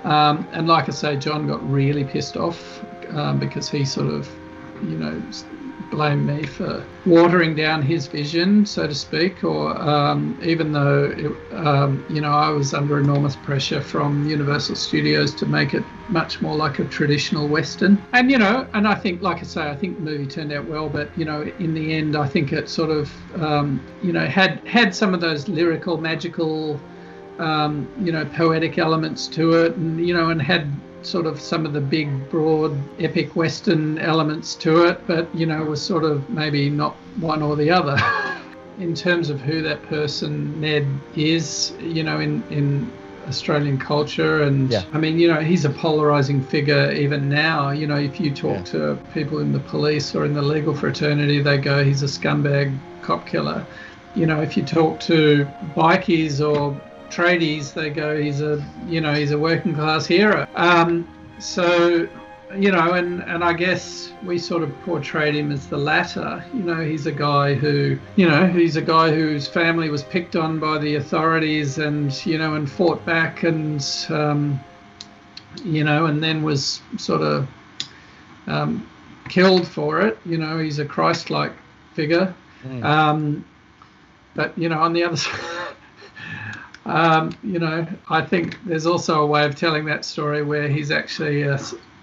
Um, 0.04 0.48
and 0.52 0.68
like 0.68 0.88
i 0.90 0.92
say 0.92 1.16
john 1.16 1.48
got 1.48 1.68
really 1.70 2.04
pissed 2.04 2.38
off 2.38 2.84
um, 3.12 3.40
because 3.40 3.70
he 3.70 3.86
sort 3.86 4.08
of 4.08 4.30
you 4.82 4.98
know, 4.98 5.22
blame 5.90 6.26
me 6.26 6.44
for 6.44 6.86
watering 7.06 7.56
down 7.56 7.82
his 7.82 8.08
vision, 8.08 8.66
so 8.66 8.88
to 8.88 8.96
speak, 8.96 9.44
or 9.44 9.78
um, 9.82 10.38
even 10.44 10.72
though, 10.72 11.06
it, 11.06 11.32
um, 11.56 12.04
you 12.10 12.20
know, 12.20 12.32
I 12.32 12.50
was 12.50 12.74
under 12.74 13.00
enormous 13.00 13.36
pressure 13.36 13.82
from 13.82 14.28
Universal 14.28 14.76
Studios 14.76 15.34
to 15.36 15.46
make 15.46 15.74
it 15.74 15.84
much 16.10 16.42
more 16.42 16.56
like 16.56 16.80
a 16.80 16.86
traditional 16.86 17.48
Western. 17.48 18.02
And, 18.14 18.30
you 18.30 18.38
know, 18.38 18.68
and 18.74 18.88
I 18.88 18.96
think, 18.96 19.22
like 19.22 19.38
I 19.38 19.44
say, 19.44 19.70
I 19.70 19.76
think 19.76 19.96
the 19.98 20.04
movie 20.04 20.28
turned 20.28 20.52
out 20.52 20.66
well, 20.66 20.90
but, 20.90 21.10
you 21.18 21.26
know, 21.26 21.50
in 21.60 21.74
the 21.74 21.94
end, 21.94 22.16
I 22.18 22.28
think 22.28 22.52
it 22.52 22.70
sort 22.70 22.90
of, 22.90 23.10
um, 23.42 23.80
you 24.04 24.12
know, 24.12 24.26
had, 24.26 24.60
had 24.66 24.94
some 24.94 25.14
of 25.14 25.22
those 25.22 25.48
lyrical, 25.48 25.98
magical, 25.98 26.80
um, 27.40 27.88
you 28.02 28.12
know, 28.12 28.26
poetic 28.26 28.78
elements 28.78 29.28
to 29.28 29.54
it, 29.54 29.76
and, 29.78 30.06
you 30.06 30.14
know, 30.14 30.32
and 30.32 30.42
had 30.42 30.70
sort 31.02 31.26
of 31.26 31.40
some 31.40 31.66
of 31.66 31.74
the 31.74 31.82
big, 31.82 32.30
broad, 32.30 32.78
epic 33.00 33.36
Western 33.36 33.98
elements 34.00 34.56
to 34.56 34.86
it, 34.86 35.02
but 35.08 35.34
you 35.36 35.46
know, 35.46 35.64
was 35.64 35.82
sort 35.82 36.04
of 36.04 36.30
maybe 36.30 36.70
not 36.70 36.96
one 37.20 37.42
or 37.42 37.56
the 37.56 37.70
other. 37.70 37.98
in 38.80 38.94
terms 38.94 39.30
of 39.30 39.42
who 39.42 39.62
that 39.64 39.82
person 39.84 40.60
Ned 40.62 40.86
is, 41.16 41.74
you 41.80 42.04
know, 42.04 42.20
in 42.20 42.44
in 42.50 42.92
Australian 43.28 43.78
culture, 43.78 44.44
and 44.44 44.72
yeah. 44.72 44.84
I 44.94 44.98
mean, 44.98 45.20
you 45.20 45.28
know, 45.28 45.42
he's 45.42 45.66
a 45.66 45.70
polarizing 45.70 46.42
figure 46.44 46.92
even 46.92 47.28
now. 47.28 47.72
You 47.72 47.88
know, 47.88 47.98
if 47.98 48.20
you 48.20 48.34
talk 48.34 48.58
yeah. 48.58 48.64
to 48.64 49.00
people 49.14 49.40
in 49.40 49.52
the 49.52 49.60
police 49.60 50.16
or 50.16 50.26
in 50.26 50.34
the 50.34 50.42
legal 50.42 50.76
fraternity, 50.76 51.42
they 51.42 51.58
go, 51.58 51.84
he's 51.84 52.04
a 52.04 52.08
scumbag 52.08 52.78
cop 53.02 53.26
killer. 53.26 53.66
You 54.16 54.26
know, 54.26 54.42
if 54.42 54.56
you 54.56 54.64
talk 54.64 55.00
to 55.02 55.48
bikies 55.76 56.40
or 56.40 56.80
tradies, 57.10 57.74
they 57.74 57.90
go, 57.90 58.20
he's 58.20 58.42
a, 58.42 58.64
you 58.86 59.02
know, 59.02 59.14
he's 59.14 59.32
a 59.32 59.38
working 59.38 59.74
class 59.74 60.06
hero. 60.06 60.48
Um, 60.56 61.08
so, 61.40 62.08
you 62.56 62.72
know, 62.72 62.94
and, 62.94 63.22
and 63.24 63.44
I 63.44 63.54
guess 63.54 64.12
we 64.24 64.38
sort 64.38 64.64
of 64.64 64.74
portrayed 64.82 65.36
him 65.36 65.52
as 65.52 65.68
the 65.68 65.78
latter. 65.78 66.44
You 66.54 66.64
know, 66.64 66.82
he's 66.82 67.06
a 67.06 67.12
guy 67.12 67.54
who, 67.54 67.98
you 68.16 68.28
know, 68.28 68.48
he's 68.48 68.76
a 68.76 68.82
guy 68.82 69.14
whose 69.14 69.48
family 69.48 69.90
was 69.90 70.04
picked 70.04 70.36
on 70.36 70.60
by 70.60 70.78
the 70.78 70.96
authorities 70.96 71.78
and, 71.78 72.26
you 72.26 72.38
know, 72.38 72.56
and 72.56 72.70
fought 72.70 73.06
back 73.06 73.44
and, 73.44 73.86
um, 74.10 74.60
you 75.64 75.84
know, 75.84 76.06
and 76.06 76.24
then 76.24 76.44
was 76.44 76.82
sort 76.98 77.22
of 77.22 77.48
um, 78.48 78.88
killed 79.30 79.68
for 79.68 80.02
it. 80.02 80.18
You 80.26 80.38
know, 80.38 80.60
he's 80.60 80.80
a 80.80 80.86
Christ-like 80.86 81.54
figure. 81.94 82.34
Mm. 82.64 82.84
Um, 82.84 83.46
but 84.36 84.58
you 84.58 84.70
know, 84.70 84.80
on 84.80 84.94
the 84.94 85.04
other 85.04 85.18
side, 85.18 85.76
um, 86.88 87.38
you 87.44 87.60
know, 87.60 87.86
I 88.10 88.22
think 88.22 88.58
there's 88.66 88.86
also 88.86 89.22
a 89.22 89.26
way 89.26 89.46
of 89.46 89.56
telling 89.56 89.86
that 89.86 90.06
story 90.06 90.42
where 90.42 90.68
he's 90.70 90.90
actually 90.90 91.44
a 91.44 91.60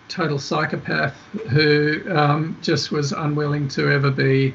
total 0.08 0.38
psychopath 0.38 1.16
who 1.50 2.02
um, 2.14 2.56
just 2.60 2.92
was 2.92 3.12
unwilling 3.12 3.66
to 3.68 3.90
ever 3.90 4.10
be 4.10 4.54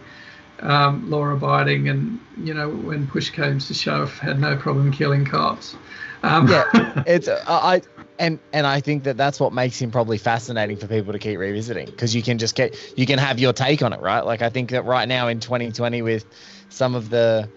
um, 0.61 1.09
law 1.09 1.25
abiding 1.25 1.89
and, 1.89 2.19
you 2.43 2.53
know, 2.53 2.69
when 2.69 3.07
push 3.07 3.31
came 3.31 3.57
to 3.59 3.73
shove, 3.73 4.17
had 4.19 4.39
no 4.39 4.55
problem 4.55 4.91
killing 4.91 5.25
cops. 5.25 5.75
Um, 6.21 6.47
yeah, 6.47 7.03
it's, 7.07 7.27
uh, 7.27 7.41
I, 7.47 7.81
and 8.19 8.37
and 8.51 8.67
I 8.67 8.81
think 8.81 9.05
that 9.05 9.15
that's 9.17 9.39
what 9.39 9.53
makes 9.53 9.81
him 9.81 9.91
probably 9.91 10.17
fascinating 10.17 10.75
for 10.75 10.87
people 10.87 11.13
to 11.13 11.19
keep 11.19 11.39
revisiting 11.39 11.85
because 11.85 12.13
you 12.13 12.21
can 12.21 12.37
just 12.37 12.53
get 12.53 12.77
you 12.97 13.05
can 13.05 13.17
have 13.17 13.39
your 13.39 13.53
take 13.53 13.81
on 13.81 13.93
it, 13.93 14.01
right? 14.01 14.25
Like 14.25 14.41
I 14.41 14.49
think 14.49 14.71
that 14.71 14.83
right 14.83 15.07
now 15.07 15.29
in 15.29 15.39
2020 15.39 16.01
with 16.01 16.25
some 16.67 16.95
of 16.95 17.09
the 17.09 17.49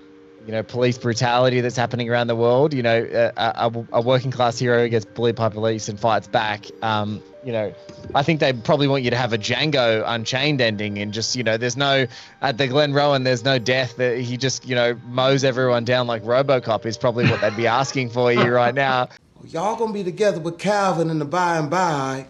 you 0.47 0.53
know, 0.53 0.63
police 0.63 0.99
brutality 0.99 1.61
that's 1.61 1.77
happening 1.77 2.09
around 2.09 2.27
the 2.27 2.37
world. 2.37 2.75
You 2.75 2.83
know, 2.83 3.09
a, 3.13 3.33
a, 3.37 3.87
a 3.93 4.01
working 4.01 4.31
class 4.31 4.59
hero 4.59 4.89
gets 4.89 5.05
bullied 5.05 5.37
by 5.37 5.49
police 5.49 5.89
and 5.89 5.99
fights 5.99 6.27
back. 6.27 6.67
Um, 6.83 7.23
you 7.45 7.53
know, 7.53 7.75
I 8.15 8.23
think 8.23 8.41
they 8.41 8.53
probably 8.53 8.89
want 8.89 9.03
you 9.03 9.11
to 9.11 9.17
have 9.17 9.33
a 9.33 9.39
Django 9.39 10.03
Unchained 10.07 10.61
ending 10.61 10.99
and 10.99 11.13
just, 11.13 11.37
you 11.37 11.43
know, 11.43 11.57
there's 11.57 11.77
no 11.77 12.07
at 12.41 12.59
the 12.59 12.69
Glenrowan, 12.69 13.25
there's 13.25 13.45
no 13.45 13.59
death 13.59 13.97
that 13.97 14.19
he 14.19 14.37
just, 14.37 14.67
you 14.67 14.75
know, 14.75 14.99
mows 15.07 15.45
everyone 15.45 15.85
down 15.85 16.07
like 16.07 16.23
RoboCop 16.23 16.87
is 16.87 16.97
probably 16.97 17.29
what 17.29 17.41
they'd 17.41 17.57
be 17.57 17.67
asking 17.67 18.11
for 18.11 18.33
you 18.33 18.45
right 18.45 18.75
now. 18.75 19.09
Y'all 19.45 19.77
gonna 19.77 19.93
be 19.93 20.05
together 20.05 20.39
with 20.39 20.59
Calvin 20.59 21.11
in 21.11 21.19
the 21.19 21.25
by 21.25 21.59
and 21.59 21.69
by. 21.69 22.27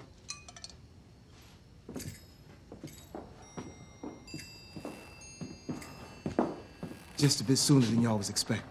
Just 7.22 7.40
a 7.40 7.44
bit 7.44 7.56
sooner 7.56 7.86
than 7.86 8.02
y'all 8.02 8.18
was 8.18 8.28
expecting. 8.28 8.66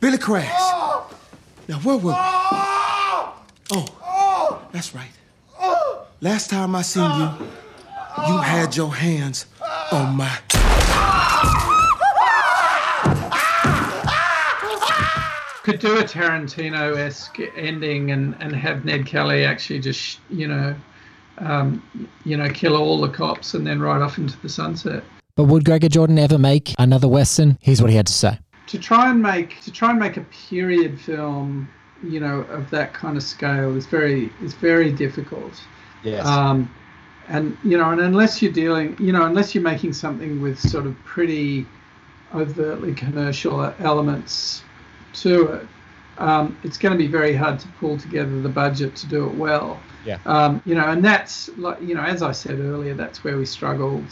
Billy 0.00 0.16
Crash. 0.16 0.58
Now, 1.68 1.78
where 1.80 1.98
were 1.98 2.12
we? 2.12 2.14
Oh, 3.74 4.62
that's 4.72 4.94
right. 4.94 5.10
Last 6.22 6.48
time 6.48 6.74
I 6.74 6.80
seen 6.80 7.02
you, 7.02 7.28
you 8.28 8.38
had 8.38 8.74
your 8.74 8.94
hands 8.94 9.44
on 9.92 10.16
my... 10.16 10.34
could 15.66 15.80
do 15.80 15.98
a 15.98 16.04
Tarantino 16.04 16.96
esque 16.96 17.40
ending 17.56 18.12
and, 18.12 18.36
and 18.38 18.54
have 18.54 18.84
Ned 18.84 19.04
Kelly 19.04 19.44
actually 19.44 19.80
just 19.80 20.20
you 20.30 20.46
know 20.46 20.76
um, 21.38 21.82
you 22.24 22.36
know 22.36 22.48
kill 22.48 22.76
all 22.76 23.00
the 23.00 23.08
cops 23.08 23.52
and 23.54 23.66
then 23.66 23.80
ride 23.80 24.00
off 24.00 24.16
into 24.16 24.40
the 24.42 24.48
sunset. 24.48 25.02
But 25.34 25.44
would 25.44 25.64
Gregor 25.64 25.88
Jordan 25.88 26.20
ever 26.20 26.38
make 26.38 26.72
another 26.78 27.08
western? 27.08 27.58
Here's 27.60 27.82
what 27.82 27.90
he 27.90 27.96
had 27.96 28.06
to 28.06 28.12
say. 28.12 28.38
To 28.68 28.78
try 28.78 29.10
and 29.10 29.20
make 29.20 29.60
to 29.62 29.72
try 29.72 29.90
and 29.90 29.98
make 29.98 30.16
a 30.16 30.24
period 30.48 31.00
film, 31.00 31.68
you 32.00 32.20
know, 32.20 32.42
of 32.42 32.70
that 32.70 32.94
kind 32.94 33.16
of 33.16 33.24
scale 33.24 33.76
is 33.76 33.86
very 33.86 34.30
is 34.40 34.54
very 34.54 34.92
difficult. 34.92 35.60
Yes. 36.04 36.24
Um, 36.24 36.72
and 37.26 37.58
you 37.64 37.76
know, 37.76 37.90
and 37.90 38.00
unless 38.00 38.40
you're 38.40 38.52
dealing, 38.52 38.96
you 39.00 39.12
know, 39.12 39.24
unless 39.24 39.52
you're 39.52 39.64
making 39.64 39.94
something 39.94 40.40
with 40.40 40.60
sort 40.60 40.86
of 40.86 40.96
pretty 41.04 41.66
overtly 42.32 42.94
commercial 42.94 43.74
elements 43.80 44.62
to 45.16 45.52
it, 45.52 45.68
um, 46.18 46.58
it's 46.62 46.78
going 46.78 46.92
to 46.92 46.98
be 46.98 47.08
very 47.08 47.34
hard 47.34 47.58
to 47.60 47.68
pull 47.80 47.98
together 47.98 48.40
the 48.40 48.48
budget 48.48 48.96
to 48.96 49.06
do 49.06 49.26
it 49.26 49.34
well. 49.34 49.80
Yeah. 50.04 50.18
Um, 50.24 50.62
you 50.64 50.74
know, 50.74 50.88
and 50.88 51.04
that's 51.04 51.48
like 51.58 51.80
you 51.82 51.94
know, 51.94 52.02
as 52.02 52.22
I 52.22 52.32
said 52.32 52.58
earlier, 52.58 52.94
that's 52.94 53.24
where 53.24 53.36
we 53.36 53.44
struggled 53.44 54.06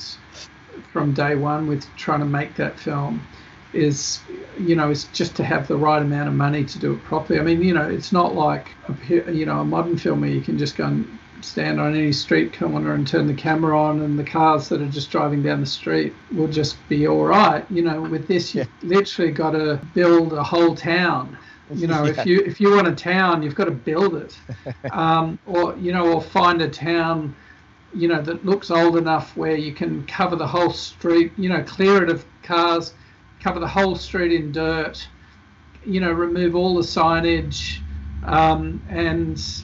from 0.93 1.13
day 1.13 1.37
one 1.37 1.67
with 1.67 1.87
trying 1.97 2.21
to 2.21 2.27
make 2.27 2.55
that 2.57 2.79
film. 2.79 3.25
Is 3.73 4.21
you 4.59 4.77
know, 4.77 4.91
is 4.91 5.05
just 5.05 5.35
to 5.37 5.45
have 5.45 5.67
the 5.67 5.77
right 5.77 6.01
amount 6.01 6.29
of 6.29 6.35
money 6.35 6.65
to 6.65 6.79
do 6.79 6.93
it 6.93 7.03
properly. 7.05 7.41
I 7.41 7.43
mean, 7.43 7.63
you 7.63 7.75
know, 7.75 7.89
it's 7.89 8.13
not 8.13 8.35
like 8.35 8.69
a, 8.89 9.33
you 9.33 9.47
know 9.47 9.61
a 9.61 9.65
modern 9.65 9.97
film 9.97 10.21
where 10.21 10.31
you 10.31 10.43
can 10.43 10.59
just 10.59 10.77
go 10.77 10.87
and 10.87 11.19
stand 11.45 11.81
on 11.81 11.95
any 11.95 12.13
street 12.13 12.57
corner 12.57 12.95
and 12.95 13.07
turn 13.07 13.27
the 13.27 13.35
camera 13.35 13.79
on 13.79 14.01
and 14.01 14.19
the 14.19 14.25
cars 14.25 14.69
that 14.69 14.81
are 14.81 14.89
just 14.89 15.11
driving 15.11 15.43
down 15.43 15.61
the 15.61 15.67
street 15.67 16.13
will 16.33 16.49
just 16.49 16.77
be 16.89 17.07
all 17.07 17.25
right 17.25 17.65
you 17.71 17.83
know 17.83 18.01
with 18.01 18.27
this 18.27 18.55
you've 18.55 18.69
yeah. 18.83 18.89
literally 18.89 19.31
got 19.31 19.51
to 19.51 19.81
build 19.95 20.33
a 20.33 20.43
whole 20.43 20.75
town 20.75 21.37
you 21.75 21.87
know 21.87 22.05
yeah. 22.05 22.11
if 22.11 22.27
you 22.27 22.41
if 22.41 22.61
you 22.61 22.71
want 22.71 22.89
a 22.89 22.95
town 22.95 23.43
you've 23.43 23.55
got 23.55 23.67
to 23.67 23.71
build 23.71 24.17
it 24.17 24.37
um, 24.93 25.39
or 25.47 25.77
you 25.77 25.93
know 25.93 26.13
or 26.13 26.23
find 26.23 26.63
a 26.63 26.69
town 26.69 27.35
you 27.95 28.09
know 28.09 28.21
that 28.21 28.45
looks 28.45 28.71
old 28.71 28.97
enough 28.97 29.37
where 29.37 29.57
you 29.57 29.73
can 29.73 30.05
cover 30.07 30.37
the 30.37 30.47
whole 30.47 30.73
street 30.73 31.33
you 31.37 31.49
know 31.49 31.63
clear 31.63 32.03
it 32.03 32.11
of 32.11 32.25
cars 32.43 32.95
cover 33.41 33.61
the 33.61 33.69
whole 33.69 33.95
street 33.95 34.33
in 34.33 34.51
dirt 34.51 35.07
you 35.85 36.01
know 36.01 36.11
remove 36.11 36.55
all 36.55 36.75
the 36.75 36.83
signage 36.83 37.81
um, 38.25 38.83
and 38.89 39.64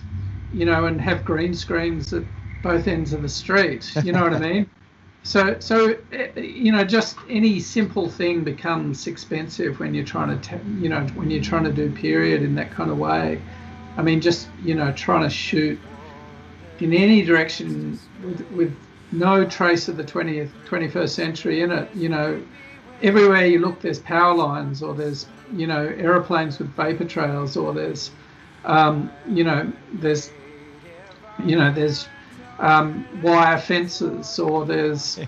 you 0.53 0.65
know, 0.65 0.87
and 0.87 1.01
have 1.01 1.25
green 1.25 1.55
screens 1.55 2.13
at 2.13 2.25
both 2.63 2.89
ends 2.89 3.13
of 3.13 3.23
the 3.23 3.29
street. 3.29 3.95
You 4.01 4.13
know 4.13 4.23
what 4.23 4.35
I 4.35 4.39
mean? 4.39 4.71
So, 5.23 5.59
so 5.61 5.97
eh, 6.13 6.31
you 6.41 6.73
know, 6.73 6.83
just 6.85 7.25
any 7.29 7.61
simple 7.61 8.09
thing 8.09 8.43
becomes 8.43 9.07
expensive 9.07 9.79
when 9.79 9.93
you're 9.93 10.05
trying 10.05 10.41
to, 10.41 10.61
you 10.79 10.89
know, 10.89 11.03
when 11.15 11.29
you're 11.31 11.43
trying 11.43 11.65
to 11.65 11.73
do 11.73 11.91
period 11.93 12.43
in 12.43 12.55
that 12.55 12.71
kind 12.71 12.91
of 12.91 12.97
way. 12.97 13.45
I 13.97 14.03
mean, 14.03 14.23
just 14.23 14.51
you 14.59 14.75
know, 14.75 14.93
trying 14.93 15.23
to 15.25 15.31
shoot 15.31 15.79
in 16.79 16.93
any 16.93 17.23
direction 17.23 18.01
with, 18.21 18.47
with 18.51 18.77
no 19.13 19.45
trace 19.45 19.89
of 19.89 19.97
the 19.97 20.05
20th, 20.05 20.53
21st 20.65 21.15
century 21.15 21.61
in 21.63 21.71
it. 21.71 21.91
You 21.95 22.09
know, 22.09 22.43
everywhere 23.01 23.47
you 23.47 23.59
look, 23.61 23.81
there's 23.81 23.99
power 24.01 24.35
lines, 24.35 24.83
or 24.83 24.95
there's 24.95 25.29
you 25.53 25.67
know, 25.67 25.87
aeroplanes 25.99 26.59
with 26.59 26.75
vapor 26.75 27.05
trails, 27.05 27.57
or 27.57 27.75
there's 27.75 28.13
um, 28.65 29.13
you 29.25 29.45
know, 29.45 29.73
there's 29.93 30.33
you 31.47 31.57
know, 31.57 31.73
there's 31.73 32.09
um, 32.59 33.07
wire 33.23 33.59
fences 33.59 34.39
or 34.39 34.65
there's, 34.65 35.19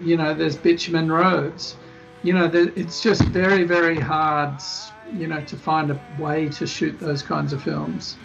you 0.00 0.16
know, 0.16 0.34
there's 0.34 0.56
bitumen 0.56 1.10
roads. 1.10 1.76
You 2.22 2.34
know, 2.34 2.50
it's 2.52 3.02
just 3.02 3.22
very, 3.24 3.64
very 3.64 3.98
hard, 3.98 4.60
you 5.12 5.26
know, 5.26 5.40
to 5.44 5.56
find 5.56 5.90
a 5.90 6.00
way 6.18 6.48
to 6.50 6.66
shoot 6.66 6.98
those 7.00 7.22
kinds 7.22 7.52
of 7.52 7.62
films. 7.62 8.16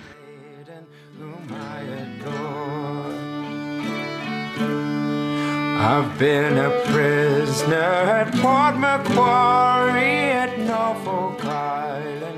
I've 5.80 6.20
been 6.20 6.58
a 6.58 6.70
prisoner 6.86 7.76
at 7.76 8.34
Port 8.36 8.78
Macquarie 8.78 10.32
at 10.32 10.60
Norfolk 10.60 11.46
Island. 11.46 12.37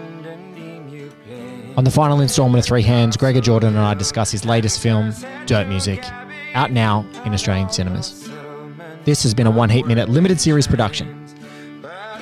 On 1.79 1.85
the 1.85 1.91
final 1.91 2.19
installment 2.19 2.59
of 2.61 2.67
Three 2.67 2.81
Hands, 2.81 3.15
Gregor 3.15 3.39
Jordan 3.39 3.69
and 3.69 3.79
I 3.79 3.93
discuss 3.93 4.31
his 4.31 4.43
latest 4.43 4.81
film, 4.81 5.13
Dirt 5.45 5.69
Music, 5.69 6.03
out 6.53 6.73
now 6.73 7.07
in 7.23 7.33
Australian 7.33 7.69
cinemas. 7.69 8.29
This 9.05 9.23
has 9.23 9.33
been 9.33 9.47
a 9.47 9.49
One 9.49 9.69
Heat 9.69 9.87
Minute 9.87 10.09
limited 10.09 10.41
series 10.41 10.67
production. 10.67 11.25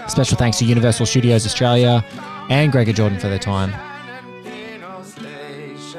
Special 0.07 0.37
thanks 0.37 0.59
to 0.59 0.65
Universal 0.65 1.07
Studios 1.07 1.43
Australia 1.47 2.05
and 2.51 2.71
Gregor 2.71 2.93
Jordan 2.93 3.19
for 3.19 3.29
their 3.29 3.39
time. 3.39 3.73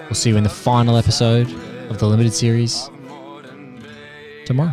We'll 0.04 0.14
see 0.14 0.30
you 0.30 0.36
in 0.36 0.44
the 0.44 0.48
final 0.48 0.96
episode 0.96 1.50
of 1.90 1.98
the 1.98 2.06
limited 2.06 2.34
series 2.34 2.88
tomorrow. 4.46 4.72